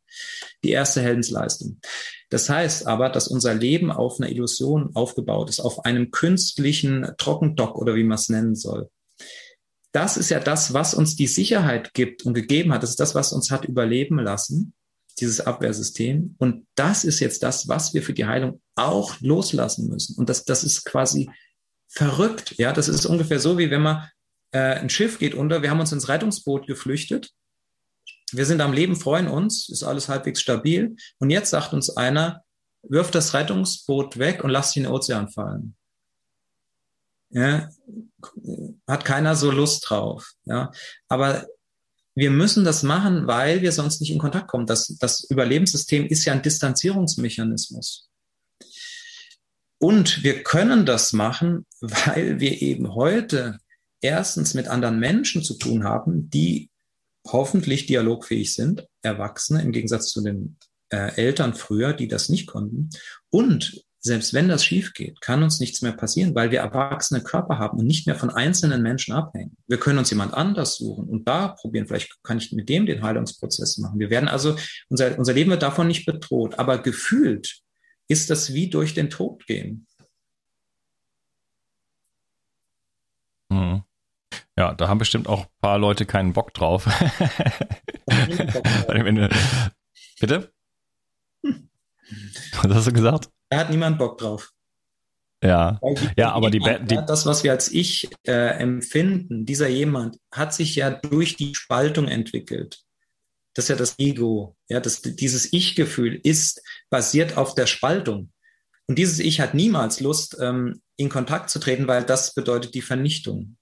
Die 0.63 0.69
erste 0.69 1.01
Heldensleistung. 1.01 1.81
Das 2.29 2.49
heißt 2.49 2.87
aber, 2.87 3.09
dass 3.09 3.27
unser 3.27 3.53
Leben 3.53 3.91
auf 3.91 4.21
einer 4.21 4.31
Illusion 4.31 4.91
aufgebaut 4.95 5.49
ist, 5.49 5.59
auf 5.59 5.83
einem 5.83 6.11
künstlichen 6.11 7.11
Trockendock 7.17 7.75
oder 7.75 7.95
wie 7.95 8.05
man 8.05 8.15
es 8.15 8.29
nennen 8.29 8.55
soll. 8.55 8.89
Das 9.91 10.15
ist 10.15 10.29
ja 10.29 10.39
das, 10.39 10.73
was 10.73 10.93
uns 10.93 11.17
die 11.17 11.27
Sicherheit 11.27 11.93
gibt 11.93 12.25
und 12.25 12.33
gegeben 12.33 12.73
hat. 12.73 12.83
Das 12.83 12.91
ist 12.91 13.01
das, 13.01 13.15
was 13.15 13.33
uns 13.33 13.51
hat 13.51 13.65
überleben 13.65 14.17
lassen 14.17 14.73
dieses 15.19 15.41
Abwehrsystem. 15.41 16.35
Und 16.37 16.67
das 16.75 17.03
ist 17.03 17.19
jetzt 17.19 17.43
das, 17.43 17.67
was 17.67 17.93
wir 17.93 18.03
für 18.03 18.13
die 18.13 18.25
Heilung 18.25 18.61
auch 18.75 19.19
loslassen 19.21 19.87
müssen. 19.89 20.17
Und 20.17 20.29
das, 20.29 20.45
das 20.45 20.63
ist 20.63 20.85
quasi 20.85 21.29
verrückt. 21.87 22.55
Ja, 22.57 22.73
das 22.73 22.87
ist 22.87 23.05
ungefähr 23.05 23.39
so, 23.39 23.57
wie 23.57 23.71
wenn 23.71 23.81
man 23.81 24.09
äh, 24.51 24.75
ein 24.75 24.89
Schiff 24.89 25.17
geht 25.19 25.33
unter. 25.33 25.61
Wir 25.61 25.69
haben 25.69 25.79
uns 25.79 25.91
ins 25.91 26.09
Rettungsboot 26.09 26.67
geflüchtet. 26.67 27.31
Wir 28.31 28.45
sind 28.45 28.61
am 28.61 28.73
Leben, 28.73 28.95
freuen 28.95 29.27
uns, 29.27 29.69
ist 29.69 29.83
alles 29.83 30.09
halbwegs 30.09 30.41
stabil. 30.41 30.95
Und 31.19 31.29
jetzt 31.29 31.51
sagt 31.51 31.73
uns 31.73 31.95
einer, 31.95 32.43
wirf 32.83 33.11
das 33.11 33.33
Rettungsboot 33.33 34.17
weg 34.17 34.43
und 34.43 34.49
lass 34.49 34.71
dich 34.71 34.77
in 34.77 34.83
den 34.83 34.91
Ozean 34.91 35.29
fallen. 35.29 35.75
Ja, 37.29 37.69
hat 38.87 39.05
keiner 39.05 39.35
so 39.35 39.51
Lust 39.51 39.89
drauf. 39.89 40.31
Ja, 40.45 40.71
aber 41.07 41.47
wir 42.15 42.31
müssen 42.31 42.63
das 42.63 42.81
machen, 42.81 43.27
weil 43.27 43.61
wir 43.61 43.73
sonst 43.73 43.99
nicht 43.99 44.11
in 44.11 44.19
Kontakt 44.19 44.47
kommen. 44.47 44.65
Das, 44.65 44.87
das 44.99 45.23
Überlebenssystem 45.29 46.05
ist 46.07 46.23
ja 46.25 46.33
ein 46.33 46.41
Distanzierungsmechanismus. 46.41 48.09
Und 49.77 50.23
wir 50.23 50.43
können 50.43 50.85
das 50.85 51.11
machen, 51.11 51.65
weil 51.81 52.39
wir 52.39 52.61
eben 52.61 52.95
heute 52.95 53.59
erstens 54.01 54.53
mit 54.53 54.67
anderen 54.67 54.99
Menschen 54.99 55.43
zu 55.43 55.55
tun 55.55 55.83
haben, 55.83 56.29
die 56.29 56.69
hoffentlich 57.27 57.85
dialogfähig 57.85 58.53
sind, 58.53 58.87
Erwachsene 59.01 59.61
im 59.61 59.71
Gegensatz 59.71 60.09
zu 60.11 60.21
den 60.23 60.57
äh, 60.89 61.15
Eltern 61.15 61.53
früher, 61.53 61.93
die 61.93 62.07
das 62.07 62.29
nicht 62.29 62.47
konnten. 62.47 62.89
Und 63.29 63.84
selbst 64.05 64.33
wenn 64.35 64.47
das 64.47 64.63
schief 64.63 64.93
geht, 64.93 65.19
kann 65.19 65.41
uns 65.41 65.59
nichts 65.59 65.81
mehr 65.81 65.91
passieren, 65.91 66.35
weil 66.35 66.51
wir 66.51 66.59
erwachsene 66.59 67.23
Körper 67.23 67.57
haben 67.57 67.79
und 67.79 67.87
nicht 67.87 68.05
mehr 68.05 68.15
von 68.15 68.29
einzelnen 68.29 68.83
Menschen 68.83 69.15
abhängen. 69.15 69.57
Wir 69.67 69.79
können 69.79 69.97
uns 69.97 70.11
jemand 70.11 70.35
anders 70.35 70.75
suchen 70.75 71.09
und 71.09 71.27
da 71.27 71.47
probieren, 71.49 71.87
vielleicht 71.87 72.21
kann 72.21 72.37
ich 72.37 72.51
mit 72.51 72.69
dem 72.69 72.85
den 72.85 73.01
Heilungsprozess 73.01 73.79
machen. 73.79 73.99
Wir 73.99 74.11
werden 74.11 74.29
also, 74.29 74.55
unser, 74.89 75.17
unser 75.17 75.33
Leben 75.33 75.49
wird 75.49 75.63
davon 75.63 75.87
nicht 75.87 76.05
bedroht, 76.05 76.59
aber 76.59 76.77
gefühlt 76.77 77.61
ist 78.07 78.29
das 78.29 78.53
wie 78.53 78.69
durch 78.69 78.93
den 78.93 79.09
Tod 79.09 79.47
gehen. 79.47 79.87
Mhm. 83.49 83.81
Ja, 84.55 84.75
da 84.75 84.87
haben 84.87 84.99
bestimmt 84.99 85.27
auch 85.27 85.45
ein 85.45 85.51
paar 85.61 85.79
Leute 85.79 86.05
keinen 86.05 86.33
Bock 86.33 86.53
drauf. 86.53 86.85
Bitte? 90.19 90.53
Was 92.61 92.71
hast 92.71 92.87
du 92.87 92.93
gesagt? 92.93 93.31
Da 93.49 93.57
hat 93.57 93.69
niemand 93.69 93.97
Bock 93.97 94.17
drauf. 94.17 94.51
Ja, 95.43 95.79
ja, 96.17 96.31
aber 96.31 96.49
die, 96.49 96.59
die 96.59 96.99
das, 97.05 97.25
was 97.25 97.43
wir 97.43 97.51
als 97.51 97.71
Ich 97.71 98.09
äh, 98.25 98.31
empfinden, 98.31 99.45
dieser 99.45 99.67
jemand 99.67 100.17
hat 100.31 100.53
sich 100.53 100.75
ja 100.75 100.89
durch 100.89 101.35
die 101.35 101.53
Spaltung 101.53 102.07
entwickelt. 102.07 102.81
Das 103.53 103.65
ist 103.65 103.69
ja 103.69 103.75
das 103.75 103.99
Ego. 103.99 104.55
Ja, 104.69 104.79
das, 104.79 105.01
dieses 105.01 105.53
Ich-Gefühl 105.53 106.19
ist 106.23 106.61
basiert 106.89 107.37
auf 107.37 107.53
der 107.53 107.67
Spaltung. 107.67 108.31
Und 108.87 108.97
dieses 108.97 109.19
Ich 109.19 109.39
hat 109.39 109.53
niemals 109.53 109.99
Lust, 109.99 110.37
ähm, 110.39 110.81
in 110.97 111.09
Kontakt 111.09 111.49
zu 111.49 111.59
treten, 111.59 111.87
weil 111.87 112.03
das 112.03 112.33
bedeutet 112.33 112.73
die 112.73 112.81
Vernichtung. 112.81 113.57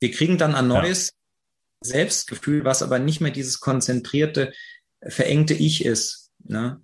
Wir 0.00 0.10
kriegen 0.10 0.38
dann 0.38 0.54
ein 0.54 0.68
neues 0.68 1.08
ja. 1.08 1.92
Selbstgefühl, 1.92 2.64
was 2.64 2.82
aber 2.82 2.98
nicht 2.98 3.20
mehr 3.20 3.30
dieses 3.30 3.60
konzentrierte, 3.60 4.52
verengte 5.06 5.54
Ich 5.54 5.84
ist. 5.84 6.30
Ne? 6.44 6.82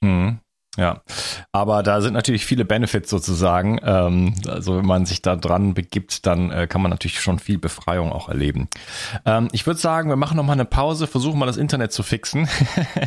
Mhm. 0.00 0.40
Ja, 0.76 1.02
aber 1.50 1.82
da 1.82 2.00
sind 2.00 2.14
natürlich 2.14 2.46
viele 2.46 2.64
Benefits 2.64 3.10
sozusagen. 3.10 3.80
Ähm, 3.82 4.34
also 4.46 4.76
wenn 4.76 4.86
man 4.86 5.04
sich 5.04 5.20
da 5.20 5.34
dran 5.34 5.74
begibt, 5.74 6.26
dann 6.26 6.52
äh, 6.52 6.68
kann 6.68 6.80
man 6.80 6.90
natürlich 6.90 7.20
schon 7.20 7.40
viel 7.40 7.58
Befreiung 7.58 8.12
auch 8.12 8.28
erleben. 8.28 8.68
Ähm, 9.26 9.48
ich 9.50 9.66
würde 9.66 9.80
sagen, 9.80 10.08
wir 10.10 10.16
machen 10.16 10.36
nochmal 10.36 10.54
eine 10.54 10.64
Pause, 10.64 11.08
versuchen 11.08 11.40
mal 11.40 11.46
das 11.46 11.56
Internet 11.56 11.92
zu 11.92 12.04
fixen 12.04 12.48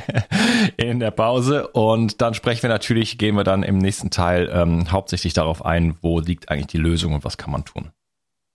in 0.77 0.99
der 0.99 1.12
Pause 1.12 1.67
und 1.69 2.21
dann 2.21 2.34
sprechen 2.34 2.63
wir 2.63 2.69
natürlich, 2.69 3.17
gehen 3.17 3.36
wir 3.36 3.45
dann 3.45 3.63
im 3.63 3.77
nächsten 3.77 4.10
Teil 4.10 4.51
ähm, 4.53 4.91
hauptsächlich 4.91 5.34
darauf 5.34 5.63
ein, 5.63 5.95
wo 6.01 6.19
liegt 6.19 6.49
eigentlich 6.49 6.67
die 6.67 6.77
Lösung 6.77 7.13
und 7.13 7.23
was 7.23 7.38
kann 7.38 7.51
man 7.51 7.63
tun. 7.63 7.91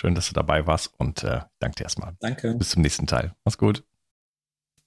Schön, 0.00 0.14
dass 0.14 0.28
du 0.28 0.34
dabei 0.34 0.66
warst 0.66 0.92
und 0.98 1.24
äh, 1.24 1.40
danke 1.60 1.76
dir 1.76 1.84
erstmal. 1.84 2.14
Danke. 2.20 2.54
Bis 2.54 2.68
zum 2.70 2.82
nächsten 2.82 3.06
Teil. 3.06 3.32
Mach's 3.44 3.58
gut. 3.58 3.87